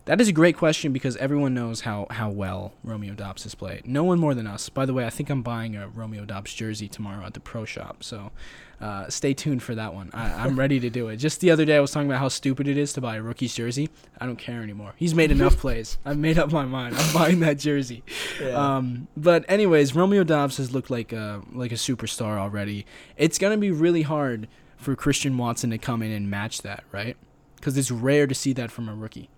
[0.06, 3.88] That is a great question because everyone knows how, how well Romeo Doubs has played.
[3.88, 4.70] No one more than us.
[4.70, 7.66] By the way, I think I'm buying a Romeo Doubs jersey tomorrow at the pro
[7.66, 8.32] shop, so
[8.80, 10.12] uh, stay tuned for that one.
[10.14, 11.18] I, I'm ready to do it.
[11.18, 13.22] Just the other day, I was talking about how stupid it is to buy a
[13.22, 13.90] rookie's jersey.
[14.22, 14.94] I don't care anymore.
[14.96, 15.98] He's made enough plays.
[16.06, 16.96] I've made up my mind.
[16.96, 18.04] I'm buying that jersey.
[18.40, 18.76] Yeah.
[18.78, 22.86] Um, but anyways, Romeo Doubs has looked like a like a superstar already.
[23.18, 24.48] It's gonna be really hard
[24.78, 27.18] for Christian Watson to come in and match that, right?
[27.56, 29.30] Because it's rare to see that from a rookie.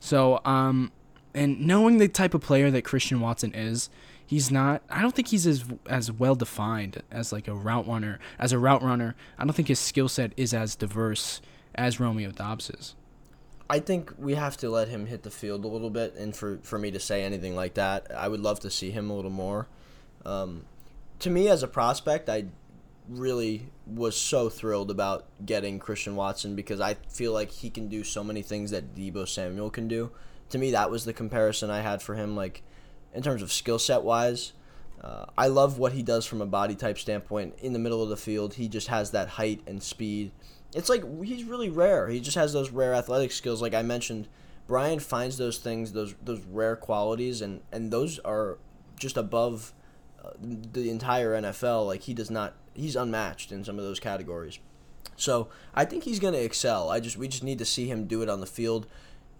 [0.00, 0.92] So, um,
[1.34, 3.90] and knowing the type of player that Christian Watson is,
[4.26, 4.82] he's not.
[4.90, 8.18] I don't think he's as as well defined as like a route runner.
[8.38, 11.40] As a route runner, I don't think his skill set is as diverse
[11.74, 12.94] as Romeo Doubs is.
[13.70, 16.58] I think we have to let him hit the field a little bit, and for,
[16.62, 19.30] for me to say anything like that, I would love to see him a little
[19.30, 19.68] more.
[20.24, 20.64] Um,
[21.18, 22.46] to me, as a prospect, I
[23.08, 28.04] really was so thrilled about getting Christian Watson because I feel like he can do
[28.04, 30.10] so many things that Deebo Samuel can do.
[30.50, 32.62] To me, that was the comparison I had for him, like
[33.14, 34.52] in terms of skill set wise.
[35.02, 37.54] Uh, I love what he does from a body type standpoint.
[37.60, 40.32] In the middle of the field, he just has that height and speed.
[40.74, 42.08] It's like he's really rare.
[42.08, 44.28] He just has those rare athletic skills, like I mentioned.
[44.66, 48.58] Brian finds those things, those those rare qualities, and and those are
[48.98, 49.72] just above
[50.22, 51.86] uh, the entire NFL.
[51.86, 54.58] Like he does not, he's unmatched in some of those categories.
[55.16, 56.90] So I think he's going to excel.
[56.90, 58.86] I just we just need to see him do it on the field.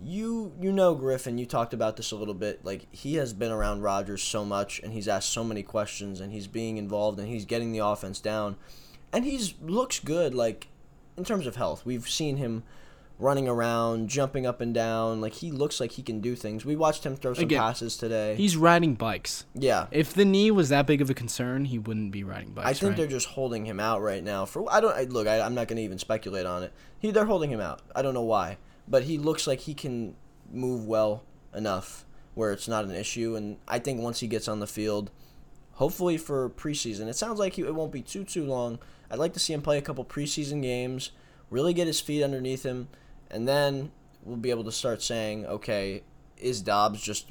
[0.00, 2.64] You you know Griffin, you talked about this a little bit.
[2.64, 6.32] Like he has been around Rodgers so much, and he's asked so many questions, and
[6.32, 8.56] he's being involved, and he's getting the offense down,
[9.12, 10.34] and he's looks good.
[10.34, 10.68] Like
[11.16, 12.62] in terms of health, we've seen him
[13.18, 15.20] running around, jumping up and down.
[15.20, 16.64] Like he looks like he can do things.
[16.64, 18.36] We watched him throw some Again, passes today.
[18.36, 19.44] He's riding bikes.
[19.54, 19.86] yeah.
[19.90, 22.68] If the knee was that big of a concern, he wouldn't be riding bikes.
[22.68, 22.96] I think right?
[22.96, 24.44] they're just holding him out right now.
[24.44, 25.26] For I don't I, look.
[25.26, 26.72] I, I'm not going to even speculate on it.
[26.98, 27.82] He they're holding him out.
[27.94, 30.14] I don't know why, but he looks like he can
[30.50, 32.04] move well enough
[32.34, 33.34] where it's not an issue.
[33.34, 35.10] And I think once he gets on the field,
[35.72, 38.78] hopefully for preseason, it sounds like he, it won't be too too long.
[39.10, 41.10] I'd like to see him play a couple preseason games,
[41.50, 42.88] really get his feet underneath him,
[43.30, 43.90] and then
[44.22, 46.02] we'll be able to start saying, okay,
[46.36, 47.30] is Doubs just,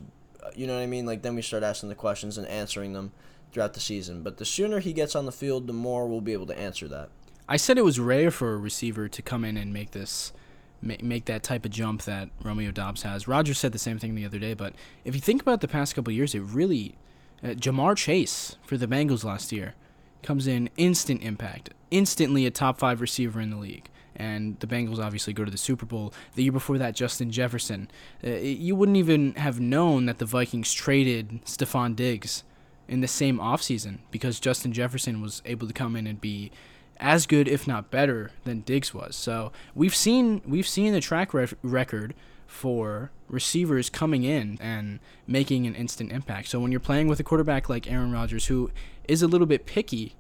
[0.56, 1.06] you know what I mean?
[1.06, 3.12] Like then we start asking the questions and answering them
[3.52, 4.24] throughout the season.
[4.24, 6.88] But the sooner he gets on the field, the more we'll be able to answer
[6.88, 7.10] that.
[7.50, 10.34] I said it was rare for a receiver to come in and make this,
[10.82, 13.28] ma- make that type of jump that Romeo Doubs has.
[13.28, 14.74] Roger said the same thing the other day, but
[15.06, 16.98] if you think about the past couple years, it really,
[17.41, 19.76] uh, Ja'Marr Chase for the Bengals last year,
[20.24, 23.89] comes in instant impact, instantly a top five receiver in the league.
[24.18, 26.11] And the Bengals obviously go to the Super Bowl.
[26.34, 27.89] The year before that, Justin Jefferson.
[28.24, 32.43] Uh, you wouldn't even have known that the Vikings traded Stefon Diggs
[32.88, 36.51] in the same offseason because Justin Jefferson was able to come in and be
[36.99, 39.15] as good, if not better, than Diggs was.
[39.15, 42.15] So we've seen we've seen the track ref- record
[42.47, 46.47] for receivers coming in and making an instant impact.
[46.47, 48.72] So when you're playing with a quarterback like Aaron Rodgers, who
[49.07, 50.15] is a little bit picky,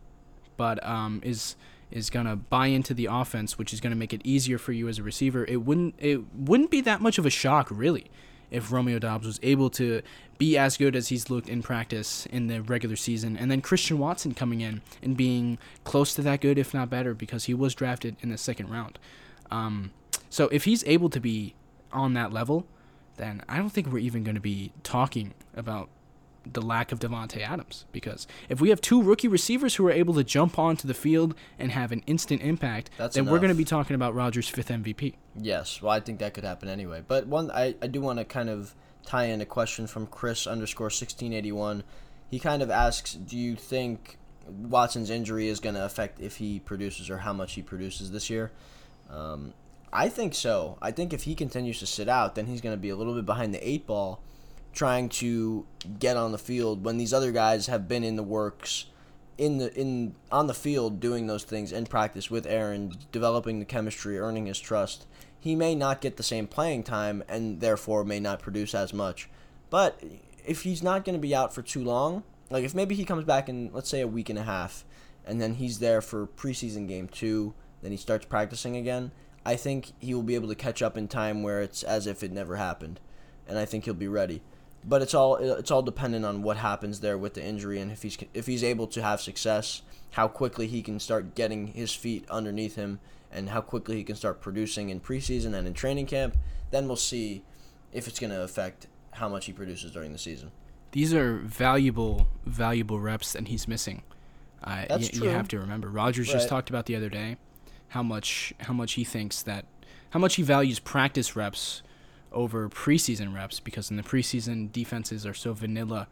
[0.57, 1.55] but um, is
[1.91, 4.99] is gonna buy into the offense, which is gonna make it easier for you as
[4.99, 8.09] a receiver, it wouldn't it wouldn't be that much of a shock really
[8.49, 10.01] if Romeo Doubs was able to
[10.37, 13.99] be as good as he's looked in practice in the regular season, and then Christian
[13.99, 17.75] Watson coming in and being close to that good, if not better, because he was
[17.75, 18.99] drafted in the second round.
[19.51, 19.91] Um,
[20.29, 21.55] so if he's able to be
[21.91, 22.65] on that level,
[23.17, 25.89] then I don't think we're even going to be talking about
[26.53, 30.13] the lack of Davante Adams because if we have two rookie receivers who are able
[30.15, 33.55] to jump onto the field and have an instant impact, That's then we're going to
[33.55, 35.15] be talking about Rodgers' fifth MVP.
[35.35, 37.03] Yes, well, I think that could happen anyway.
[37.07, 38.75] But one, I, I do want to kind of
[39.05, 41.83] tie in a question from Chris underscore sixteen eighty one.
[42.29, 44.17] He kind of asks, do you think
[44.47, 48.29] Watson's injury is going to affect if he produces or how much he produces this
[48.29, 48.51] year?
[49.09, 49.53] Um,
[49.91, 50.77] I think so.
[50.81, 53.15] I think if he continues to sit out, then he's going to be a little
[53.15, 54.21] bit behind the eight ball,
[54.77, 55.65] trying to
[55.97, 58.85] get on the field when these other guys have been in the works
[59.35, 63.65] in the in on the field doing those things in practice with Aaron, developing the
[63.65, 65.07] chemistry, earning his trust.
[65.39, 69.29] He may not get the same playing time and therefore may not produce as much.
[69.71, 69.99] But
[70.45, 73.23] if he's not going to be out for too long, like if maybe he comes
[73.23, 74.85] back in let's say a week and a half
[75.25, 77.51] and then he's there for preseason game 2,
[77.81, 79.11] then he starts practicing again,
[79.43, 82.21] I think he will be able to catch up in time where it's as if
[82.21, 82.99] it never happened.
[83.47, 84.43] And I think he'll be ready
[84.87, 88.01] but it's all it's all dependent on what happens there with the injury and if
[88.03, 89.81] he's if he's able to have success,
[90.11, 92.99] how quickly he can start getting his feet underneath him
[93.31, 96.37] and how quickly he can start producing in preseason and in training camp,
[96.71, 97.43] then we'll see
[97.91, 100.49] if it's going to affect how much he produces during the season.
[100.93, 104.03] These are valuable, valuable reps that he's missing.
[104.63, 105.89] Uh, That's y- You have to remember.
[105.89, 106.33] Rodgers Right.
[106.35, 107.35] just talked about the other day
[107.89, 109.65] how much how much he thinks that
[110.11, 111.81] how much he values practice reps
[112.31, 116.07] over preseason reps because in the preseason defenses are so vanilla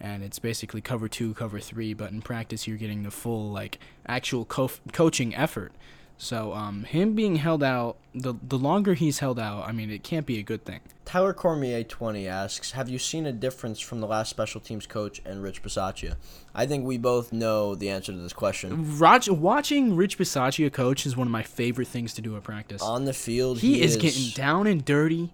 [0.00, 3.78] and it's basically cover two, cover three, but in practice you're getting the full like
[4.06, 5.72] actual co- coaching effort.
[6.16, 10.02] So um, him being held out, the the longer he's held out, I mean, it
[10.02, 10.80] can't be a good thing.
[11.06, 15.22] Tyler Cormier 20 asks, "Have you seen a difference from the last special teams coach
[15.24, 16.16] and Rich Bisaccia?"
[16.54, 18.98] I think we both know the answer to this question.
[18.98, 22.82] Rog- watching Rich Bisaccia coach is one of my favorite things to do at practice.
[22.82, 25.32] On the field, he, is, getting down and dirty.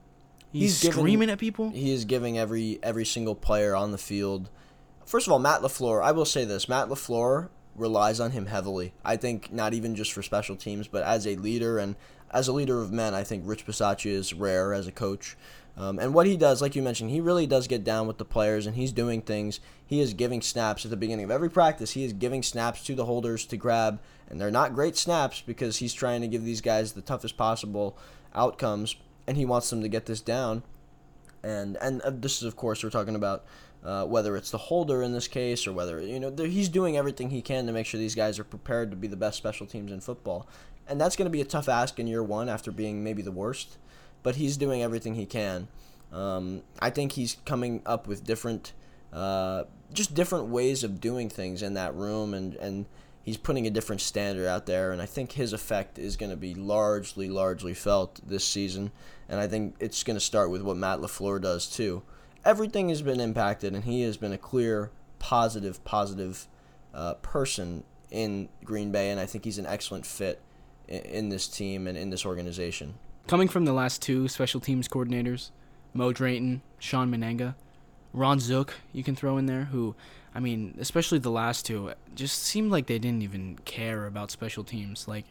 [0.61, 1.71] He's, He's screaming at people.
[1.71, 4.49] He is giving every every single player on the field.
[5.05, 6.03] First of all, Matt Lafleur.
[6.03, 8.93] I will say this: Matt Lafleur relies on him heavily.
[9.05, 11.95] I think not even just for special teams, but as a leader and
[12.31, 15.37] as a leader of men, I think Rich Bisaccia is rare as a coach.
[15.79, 18.25] Um, and what he does, like you mentioned, he really does get down with the
[18.25, 19.61] players, and he's doing things.
[19.87, 21.91] He is giving snaps at the beginning of every practice.
[21.93, 25.77] He is giving snaps to the holders to grab, and they're not great snaps because
[25.77, 27.97] he's trying to give these guys the toughest possible
[28.35, 28.97] outcomes,
[29.27, 30.63] and he wants them to get this down
[31.43, 33.45] and and uh, this is of course we're talking about
[33.85, 37.31] uh, whether it's the holder in this case or whether you know he's doing everything
[37.31, 39.93] he can to make sure these guys are prepared to be the best special teams
[39.93, 40.49] in football,
[40.89, 43.31] and that's going to be a tough ask in year one after being maybe the
[43.31, 43.79] worst,
[44.25, 45.69] but he's doing everything he can.
[46.13, 48.73] Um, I think he's coming up with different,
[49.13, 52.87] uh, just different ways of doing things in that room, and and
[53.27, 56.37] he's putting a different standard out there, and I think his effect is going to
[56.37, 58.93] be largely, largely felt this season,
[59.29, 62.03] and I think it's going to start with what Matt Lafleur does too.
[62.45, 66.47] Everything has been impacted, and he has been a clear, positive, positive
[66.95, 70.41] uh, person in Green Bay, and I think he's an excellent fit
[70.87, 72.95] in, in this team and in this organization.
[73.27, 75.51] coming from the last two special teams coordinators,
[75.93, 77.57] Mo Drayton, Sean Mennenga,
[78.13, 79.97] Ron Zook, you can throw in there, who,
[80.37, 84.65] I mean, especially the last two, just seemed like they didn't even care about special
[84.65, 85.09] teams.
[85.09, 85.25] Like,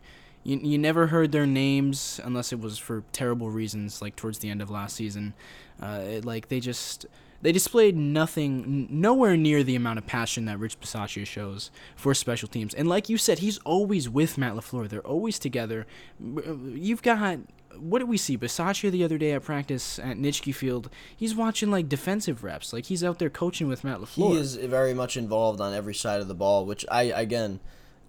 [0.44, 4.50] you, you never heard their names unless it was for terrible reasons, like towards the
[4.50, 5.36] end of last season.
[5.80, 7.06] Uh, it, like, they just.
[7.42, 12.16] They displayed nothing, n- nowhere near the amount of passion that Rich Bisaccia shows for
[12.16, 12.74] special teams.
[12.74, 14.90] And like you said, he's always with Matt LaFleur.
[14.90, 15.86] They're always together.
[16.20, 17.38] You've got
[17.80, 18.38] what did we see?
[18.38, 20.90] Bisaccia the other day at practice at Nitschke Field.
[21.16, 22.74] He's watching like defensive reps.
[22.74, 24.32] Like he's out there coaching with Matt LaFleur.
[24.32, 27.60] He is very much involved on every side of the ball, which I again,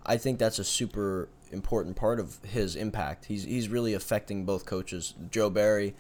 [0.04, 3.26] I think that's a super important part of his impact.
[3.26, 5.94] He's he's really affecting both coaches, Joe Barry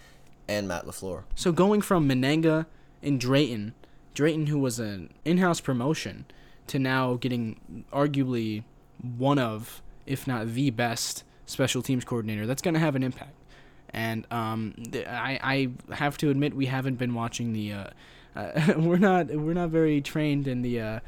[0.48, 1.24] and Matt LaFleur.
[1.34, 2.66] So going from Mennenga
[3.02, 3.74] and Drayton,
[4.14, 6.26] Drayton who was an in-house promotion,
[6.68, 8.64] to now getting arguably
[9.16, 13.34] one of, if not the best special teams coordinator, that's going to have an impact.
[13.96, 17.72] And um, th- I, I have to admit we haven't been watching the.
[17.72, 17.84] Uh,
[18.36, 21.00] uh, we're not we're not very trained in the uh,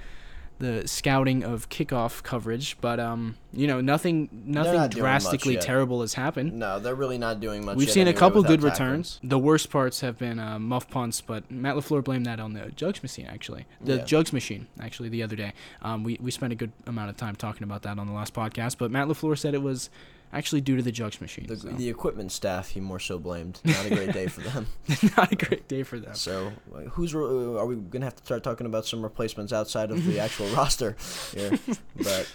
[0.59, 6.15] the scouting of kickoff coverage, but um, you know nothing nothing not drastically terrible has
[6.15, 6.55] happened.
[6.55, 7.77] No, they're really not doing much.
[7.77, 8.73] We've seen a couple good tackling.
[8.73, 9.21] returns.
[9.23, 12.71] The worst parts have been uh, muff punts, but Matt Lafleur blamed that on the
[12.75, 13.27] jugs machine.
[13.27, 14.05] Actually, the Yeah.
[14.05, 14.67] jugs machine.
[14.81, 17.83] Actually, the other day, um, we we spent a good amount of time talking about
[17.83, 18.79] that on the last podcast.
[18.79, 19.91] But Matt Lafleur said it was
[20.33, 21.47] actually due to the jugs machine.
[21.47, 21.69] The, so.
[21.69, 23.61] the equipment staff, he more so blamed.
[23.65, 24.67] Not a great day for them.
[25.17, 26.15] not a great day for them.
[26.15, 26.53] So,
[26.91, 30.21] who's re- are we gonna have to start talking about some replacements outside of the
[30.21, 30.97] actual roster
[31.33, 31.59] here?
[31.97, 32.31] But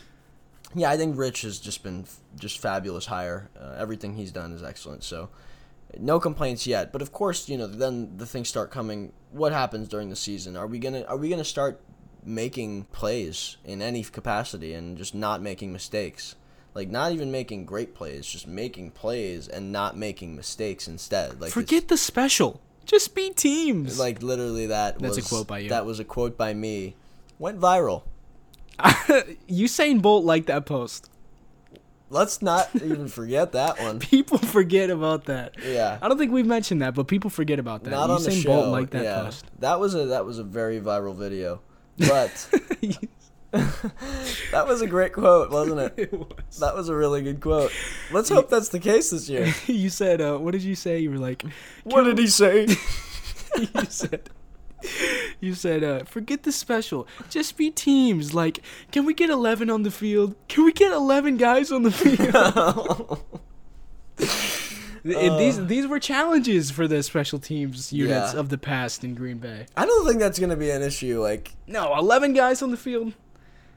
[0.75, 3.49] yeah, I think Rich has just been f- just fabulous hire.
[3.59, 5.03] Uh, everything he's done is excellent.
[5.03, 5.29] So,
[5.99, 6.91] no complaints yet.
[6.91, 9.13] But of course, you know, then the things start coming.
[9.31, 10.57] What happens during the season?
[10.57, 11.81] Are we gonna are we gonna start
[12.25, 16.35] making plays in any capacity and just not making mistakes?
[16.73, 21.39] Like not even making great plays, just making plays and not making mistakes instead.
[21.39, 22.61] Like Forget the special.
[22.85, 23.97] Just be teams.
[23.97, 25.69] like literally that That's a was quote by you.
[25.69, 26.95] That was a quote by me.
[27.39, 28.03] Went viral.
[28.79, 31.09] Usain Bolt liked that post.
[32.09, 33.97] Let's not even forget that one.
[33.99, 35.55] People forget about that.
[35.65, 35.97] Yeah.
[35.99, 37.89] I don't think we've mentioned that, but people forget about that.
[37.89, 38.49] Not on the show.
[38.49, 39.23] Bolt liked that yeah.
[39.23, 39.45] post.
[39.59, 41.61] That was a that was a very viral video.
[41.97, 42.49] But
[43.53, 45.93] that was a great quote, wasn't it?
[45.97, 46.59] it was.
[46.59, 47.71] That was a really good quote.
[48.11, 49.53] Let's hope that's the case this year.
[49.67, 50.99] you said, uh, what did you say?
[50.99, 51.43] You were like,
[51.83, 52.61] What did he say?
[53.57, 54.29] you said,
[55.39, 57.07] you said, uh, forget the special.
[57.29, 58.33] Just be teams.
[58.33, 58.59] Like,
[58.91, 60.35] can we get 11 on the field?
[60.47, 63.23] Can we get 11 guys on the field?
[65.05, 68.39] And these these were challenges for the special teams units Yeah.
[68.39, 69.65] of the past in Green Bay.
[69.75, 71.21] I don't think that's gonna be an issue.
[71.21, 73.11] Like No, 11 guys on the field.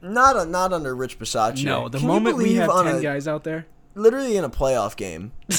[0.01, 1.63] Not a, not under Rich Bisaccia.
[1.65, 3.65] No, the Can moment we have on 10 a- guys out there.
[3.95, 5.31] literally in a playoff game.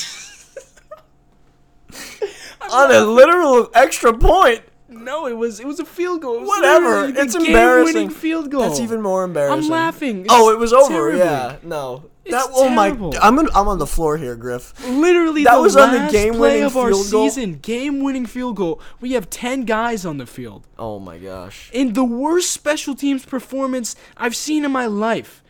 [2.71, 4.63] on a literal extra point.
[4.91, 6.37] No, it was it was a field goal.
[6.37, 7.13] It was Whatever.
[7.13, 8.11] the It's game-winning embarrassing.
[8.11, 8.63] field goal.
[8.63, 9.65] That's even more embarrassing.
[9.65, 10.27] I'm laughing.
[10.31, 10.89] oh, it was over.
[10.89, 11.21] terribly.
[11.21, 11.57] Yeah.
[11.63, 12.05] No.
[12.31, 13.15] That oh my terrible.
[13.21, 14.75] I'm gonna, I'm on the floor here, Griff.
[14.87, 17.29] Literally, That was on the game-winning play of our field goal?
[17.31, 17.55] season.
[17.55, 18.81] Game-winning field goal.
[19.01, 20.67] We have ten guys on the field.
[20.79, 21.71] Oh my gosh.
[21.73, 25.43] In the worst special teams performance I've seen in my life.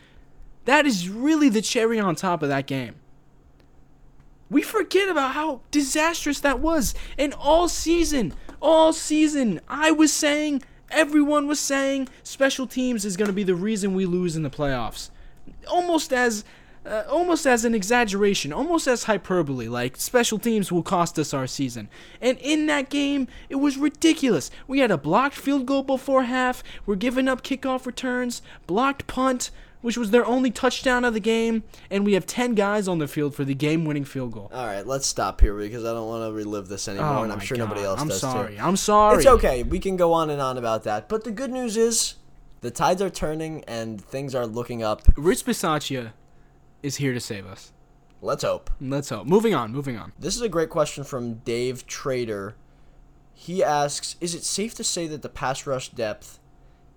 [0.65, 2.95] That is really the cherry on top of that game.
[4.49, 6.95] We forget about how disastrous that was.
[7.17, 13.27] And all season, all season, I was saying, everyone was saying, special teams is going
[13.27, 15.09] to be the reason we lose in the playoffs.
[15.67, 16.43] Almost as.
[16.85, 21.45] Uh, almost as an exaggeration, almost as hyperbole, like special teams will cost us our
[21.45, 21.89] season.
[22.21, 24.49] And in that game, it was ridiculous.
[24.65, 29.51] We had a blocked field goal before half, we're giving up kickoff returns, blocked punt,
[29.81, 33.07] which was their only touchdown of the game, and we have 10 guys on the
[33.07, 34.49] field for the game winning field goal.
[34.53, 37.31] All right, let's stop here because I don't want to relive this anymore, Oh and
[37.31, 38.55] I'm sure nobody God, else I'm does sorry.
[38.55, 38.61] too.
[38.61, 39.17] I'm sorry.
[39.17, 39.63] It's okay.
[39.63, 41.07] We can go on and on about that.
[41.09, 42.15] But the good news is
[42.61, 45.01] the tides are turning and things are looking up.
[45.15, 46.11] Rich Bisaccia
[46.83, 47.71] is here to save us.
[48.21, 48.69] Let's hope.
[48.81, 49.27] Let's hope.
[49.27, 50.11] Moving on, moving on.
[50.19, 52.55] This is a great question from Dave Trader.
[53.33, 56.39] He asks Is it safe to say that the pass rush depth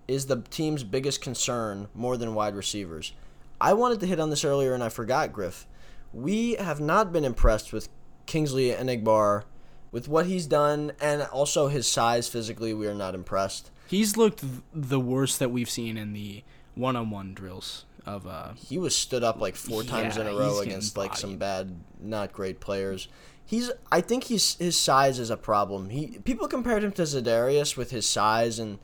[0.07, 3.13] is the team's biggest concern more than wide receivers?
[3.61, 5.65] I wanted to hit on this earlier and I forgot, Griff.
[6.11, 7.87] We have not been impressed with
[8.25, 9.43] Kingsley Enagbare
[9.91, 12.73] with what he's done and also his size physically.
[12.73, 13.71] We are not impressed.
[13.87, 16.43] He's looked the worst that we've seen in the
[16.75, 20.33] one on one drills of uh He was stood up like four times in a
[20.33, 23.07] row against like some bad, not great players.
[23.45, 23.71] He's.
[23.91, 25.89] I think he's his size is a problem.
[25.89, 28.79] He people compared him to Zadarius with his size, and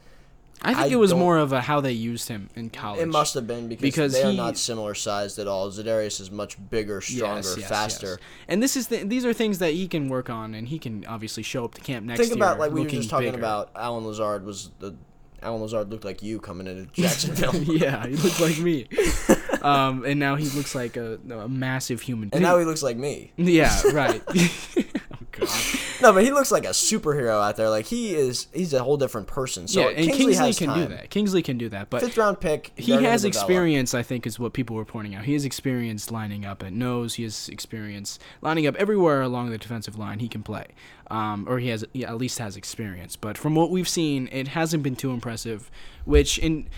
[0.62, 3.02] I think I it was more of a how they used him in college.
[3.02, 5.72] It must have been because, Because they are not similar sized at all.
[5.72, 8.08] Zadarius is much bigger, stronger, Yes, yes, faster.
[8.08, 8.18] yes.
[8.50, 11.06] And this is the, these are things that he can work on, and he can
[11.06, 12.38] obviously show up to camp next Think year.
[12.44, 13.40] about like we were just talking bigger.
[13.40, 13.72] about.
[13.76, 14.94] Allen Lazard was the
[15.42, 17.56] Allen Lazard looked like you coming into Jacksonville.
[17.64, 18.88] yeah, he looked like me.
[19.62, 22.30] um, and now he looks like a, a massive human.
[22.34, 23.32] And now he looks like me.
[23.38, 24.22] yeah, right.
[26.02, 27.70] No, but he looks like a superhero out there.
[27.70, 29.68] Like he is, he's a whole different person.
[29.68, 30.88] So yeah, and Kingsley, Kingsley, can time.
[30.88, 31.10] do that.
[31.10, 32.72] Kingsley can do that, but Fifth round pick.
[32.76, 33.94] he has experience.
[33.94, 35.26] I think is what people were pointing out.
[35.26, 37.16] He has experience lining up at nose.
[37.16, 40.20] He has experience lining up everywhere along the defensive line.
[40.20, 40.68] He can play,
[41.12, 43.16] um, or he has yeah, at least has experience.
[43.16, 45.70] But from what we've seen, it hasn't been too impressive.
[46.06, 46.70] Which in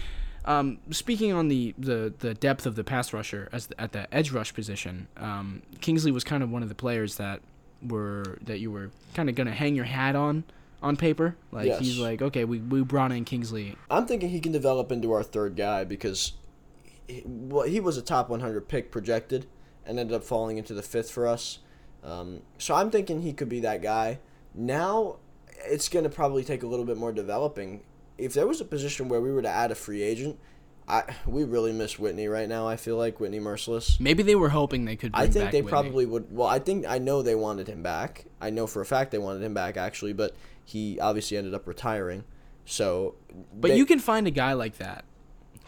[0.46, 4.14] um, speaking on the, the, the depth of the pass rusher as the, at the
[4.14, 7.42] edge rush position, um, Kingsley was kind of one of the players that
[7.88, 10.44] were that you were kind of gonna hang your hat on
[10.82, 11.36] on paper.
[11.52, 11.80] Like Yes.
[11.80, 13.76] he's like, okay, we, we brought in Kingsley.
[13.90, 16.34] I'm thinking he can develop into our third guy because
[17.08, 19.46] he, well, he was a top 100 pick projected
[19.86, 21.60] and ended up falling into the fifth for us.
[22.04, 24.20] Um, so I'm thinking he could be that guy.
[24.56, 25.18] Now
[25.68, 27.82] it's going to probably take a little bit more developing.
[28.18, 30.40] If there was a position where we were to add a free agent,
[30.92, 32.68] I we really miss Whitney right now.
[32.68, 33.98] I feel like Whitney Mercilus.
[34.00, 35.14] Maybe they were hoping they could.
[35.14, 35.70] Bring I think they Whitney.
[35.70, 36.36] probably would.
[36.36, 38.26] Well, I think I know they wanted him back.
[38.42, 40.36] I know for a fact they wanted him back actually, but
[40.66, 42.26] he obviously ended up retiring.
[42.66, 43.16] So,
[43.54, 45.06] But they- you can find a guy like that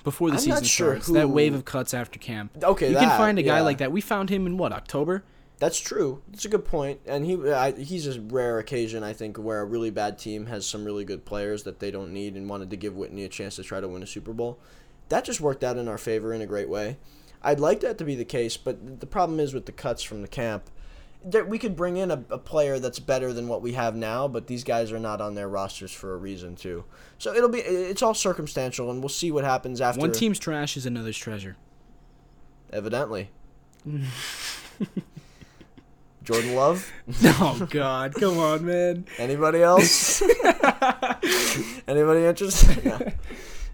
[0.03, 1.07] before the I'm season sure starts.
[1.07, 2.51] That wave of cuts after camp.
[2.61, 3.63] Okay, you can find a guy yeah.
[3.63, 3.91] like that.
[3.91, 5.23] We found him in what October.
[5.59, 6.21] That's true.
[6.29, 6.99] That's a good point.
[7.05, 10.65] And he I, he's a rare occasion I think where a really bad team has
[10.65, 13.55] some really good players that they don't need and wanted to give Whitney a chance
[13.55, 14.59] to try to win a Super Bowl.
[15.13, 16.97] That just worked out in our favor in a great way.
[17.43, 20.23] I'd like that to be the case, but the problem is with the cuts from
[20.23, 20.71] the camp.
[21.23, 24.27] That we could bring in a, a player that's better than what we have now,
[24.27, 26.85] but these guys are not on their rosters for a reason too.
[27.19, 30.01] So it'll be it's all circumstantial, and we'll see what happens after.
[30.01, 31.57] One team's trash is another's treasure.
[32.71, 33.29] evidently.
[36.23, 36.91] Jordan Love.
[37.23, 39.05] oh God, come on, man.
[39.19, 40.23] Anybody else?
[41.87, 42.83] Anybody interested?
[42.83, 43.11] No.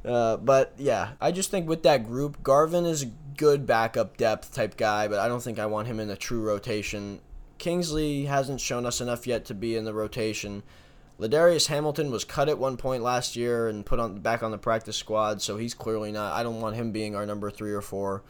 [0.06, 4.54] Uh, but yeah, I just think with that group, Garvin is a good backup depth
[4.54, 7.20] type guy, but I don't think I want him in a true rotation.
[7.58, 10.64] Kingsley hasn't shown us enough yet to be in the rotation.
[11.20, 14.58] La'Darius Hamilton was cut at one point last year and put on back on the
[14.58, 16.32] practice squad, so he's clearly not.
[16.34, 18.24] I don't want him being our number three or four.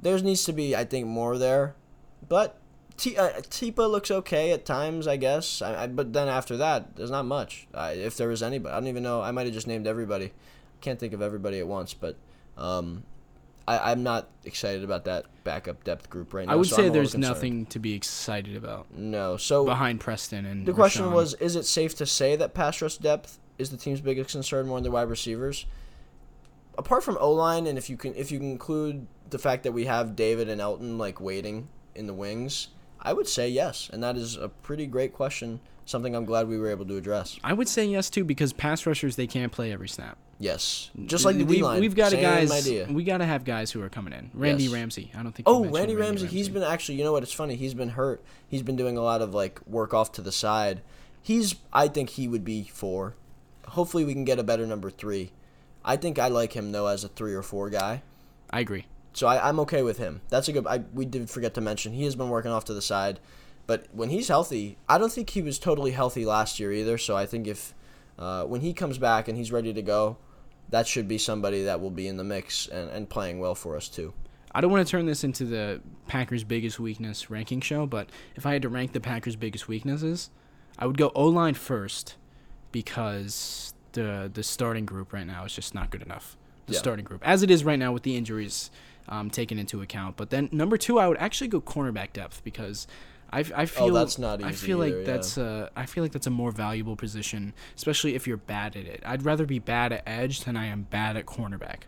[0.00, 1.76] There needs to be, I think, more there,
[2.28, 2.60] but
[2.96, 5.62] T- uh, Tipa looks okay at times, I guess.
[5.62, 7.68] I, I, but then after that, there's not much.
[7.72, 9.22] I, if there was anybody, I don't even know.
[9.22, 10.32] I might have just named everybody.
[10.80, 12.16] Can't think of everybody at once, but
[12.56, 13.02] um,
[13.68, 16.54] I, I'm not excited about that backup depth group right now.
[16.54, 19.36] I would so say there's nothing to be excited about No.
[19.36, 21.12] So behind Preston and the question Rashan.
[21.12, 24.66] was: Is it safe to say that pass rush depth is the team's biggest concern
[24.66, 25.66] more than the wide receivers?
[26.78, 29.72] Apart from O line, and if you can if you can include the fact that
[29.72, 32.68] we have David and Elgton like waiting in the wings,
[33.08, 35.60] I would say yes, and that is a pretty great question.
[35.86, 37.38] Something I'm glad we were able to address.
[37.42, 40.18] I would say yes too because pass rushers they can't play every snap.
[40.38, 41.80] Yes, just like the we, D line.
[41.80, 42.52] We've got Same guys.
[42.52, 42.86] idea.
[42.90, 44.30] We got to have guys who are coming in.
[44.34, 44.72] Randy Yes.
[44.74, 45.10] Ramsey.
[45.18, 45.48] I don't think.
[45.48, 46.96] Oh, mentioned Randy Ramsey, he's been actually.
[46.98, 47.22] You know what?
[47.22, 47.56] It's funny.
[47.56, 48.22] He's been hurt.
[48.46, 50.82] He's been doing a lot of like work off to the side.
[51.22, 51.54] He's.
[51.72, 53.14] I think he would be four.
[53.68, 55.32] Hopefully, we can get a better number three.
[55.82, 58.02] I think I like him though as a three or four guy.
[58.50, 58.84] I agree.
[59.18, 60.20] So I, I'm okay with him.
[60.28, 60.64] That's a good.
[60.66, 63.18] I we did forget to mention he has been working off to the side,
[63.66, 66.98] but when he's healthy, I don't think he was totally healthy last year either.
[66.98, 67.74] So I think if
[68.16, 70.18] uh, when he comes back and he's ready to go,
[70.68, 73.76] that should be somebody that will be in the mix and, and playing well for
[73.76, 74.14] us too.
[74.52, 78.46] I don't want to turn this into the Packers' biggest weakness ranking show, but if
[78.46, 80.30] I had to rank the Packers' biggest weaknesses,
[80.78, 82.14] I would go O line first
[82.70, 86.36] because the the starting group right now is just not good enough.
[86.66, 86.78] The Yeah.
[86.78, 88.70] starting group, as it is right now with the injuries
[89.08, 90.16] um, taken into account.
[90.16, 92.86] But then number two, I would actually go cornerback depth because
[93.30, 95.12] I, I feel Oh, that's not I feel either, like yeah.
[95.12, 98.86] that's a I feel like that's a more valuable position, especially if you're bad at
[98.86, 99.02] it.
[99.04, 101.80] I'd rather be bad at edge than I am bad at cornerback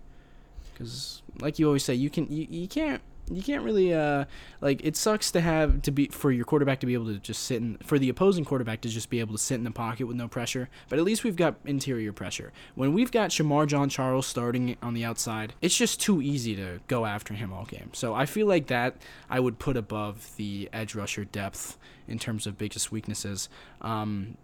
[0.73, 4.24] because like you always say you can you, you can't you can't really uh
[4.61, 7.45] like it sucks to have to be for your quarterback to be able to just
[7.45, 10.07] sit in for the opposing quarterback to just be able to sit in the pocket
[10.07, 12.53] with no pressure but at least we've got interior pressure.
[12.74, 17.07] When we've got Shemar Jean-Charles starting on the outside it's just too easy to go
[17.07, 17.91] after him all game.
[17.93, 18.97] So I feel like that
[19.28, 21.78] I would put above the edge rusher depth
[22.09, 23.49] in terms of biggest weaknesses.
[23.81, 24.37] Um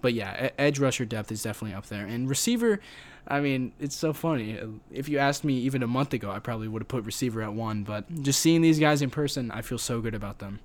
[0.00, 2.04] but yeah, edge rusher depth is definitely up there.
[2.04, 2.78] And receiver,
[3.26, 4.58] I mean, it's so funny.
[4.90, 7.54] If you asked me even a month ago, I probably would have put receiver at
[7.54, 7.82] one.
[7.82, 10.60] But just seeing these guys in person, I feel so good about them.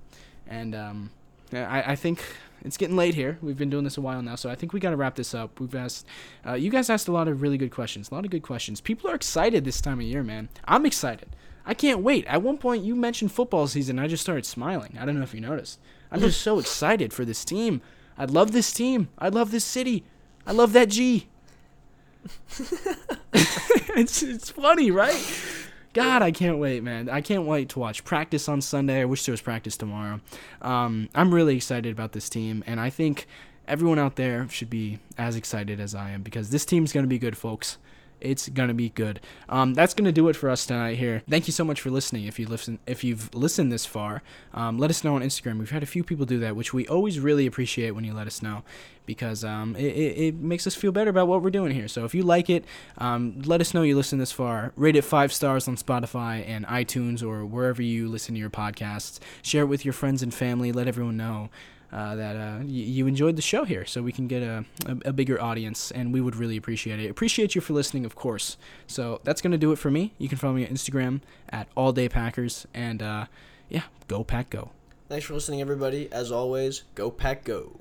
[0.46, 1.10] And um,
[1.52, 2.22] I, I think
[2.64, 3.38] it's getting late here.
[3.40, 5.34] We've been doing this a while now, so I think we got to wrap this
[5.34, 5.58] up.
[5.58, 6.06] We've asked,
[6.46, 8.80] uh, you guys asked a lot of really good questions, a lot of good questions.
[8.80, 10.48] People are excited this time of year, man.
[10.66, 11.28] I'm excited.
[11.64, 12.26] I can't wait.
[12.26, 13.98] At one point, you mentioned football season.
[13.98, 14.98] I just started smiling.
[15.00, 15.78] I don't know if you noticed.
[16.10, 17.80] I'm just so excited for this team.
[18.18, 19.08] I love this team.
[19.18, 20.04] I love this city.
[20.46, 21.28] I love that G.
[23.32, 25.22] it's it's funny, right?
[25.92, 27.08] God, I can't wait, man.
[27.08, 29.00] I can't wait to watch practice on Sunday.
[29.00, 30.20] I wish there was practice tomorrow.
[30.62, 33.26] Um, I'm really excited about this team, and I think
[33.66, 37.08] everyone out there should be as excited as I am because this team's going to
[37.08, 37.78] be good, folks.
[38.20, 39.20] It's gonna be good.
[39.48, 41.22] Um, that's gonna do it for us tonight here.
[41.28, 42.26] Thank you so much for listening.
[42.26, 44.22] If you listen, if you've listened this far,
[44.54, 45.58] um, let us know on Instagram.
[45.58, 48.26] We've had a few people do that, which we always really appreciate when you let
[48.26, 48.62] us know,
[49.06, 51.88] because um, it, it, it makes us feel better about what we're doing here.
[51.88, 52.64] So if you like it,
[52.98, 54.72] um, let us know you listen this far.
[54.76, 59.18] Rate it five stars on Spotify and iTunes or wherever you listen to your podcasts.
[59.42, 60.72] Share it with your friends and family.
[60.72, 61.50] Let everyone know
[61.92, 65.08] uh, that uh, y- you enjoyed the show here, so we can get a, a,
[65.10, 67.10] a bigger audience, and we would really appreciate it.
[67.10, 68.56] Appreciate you for listening, of course.
[68.86, 70.12] So that's gonna do it for me.
[70.18, 73.26] You can follow me on Instagram at All Day Packers, and uh,
[73.68, 74.70] yeah, go pack, go.
[75.08, 76.08] Thanks for listening, everybody.
[76.12, 77.76] As always, go pack, go.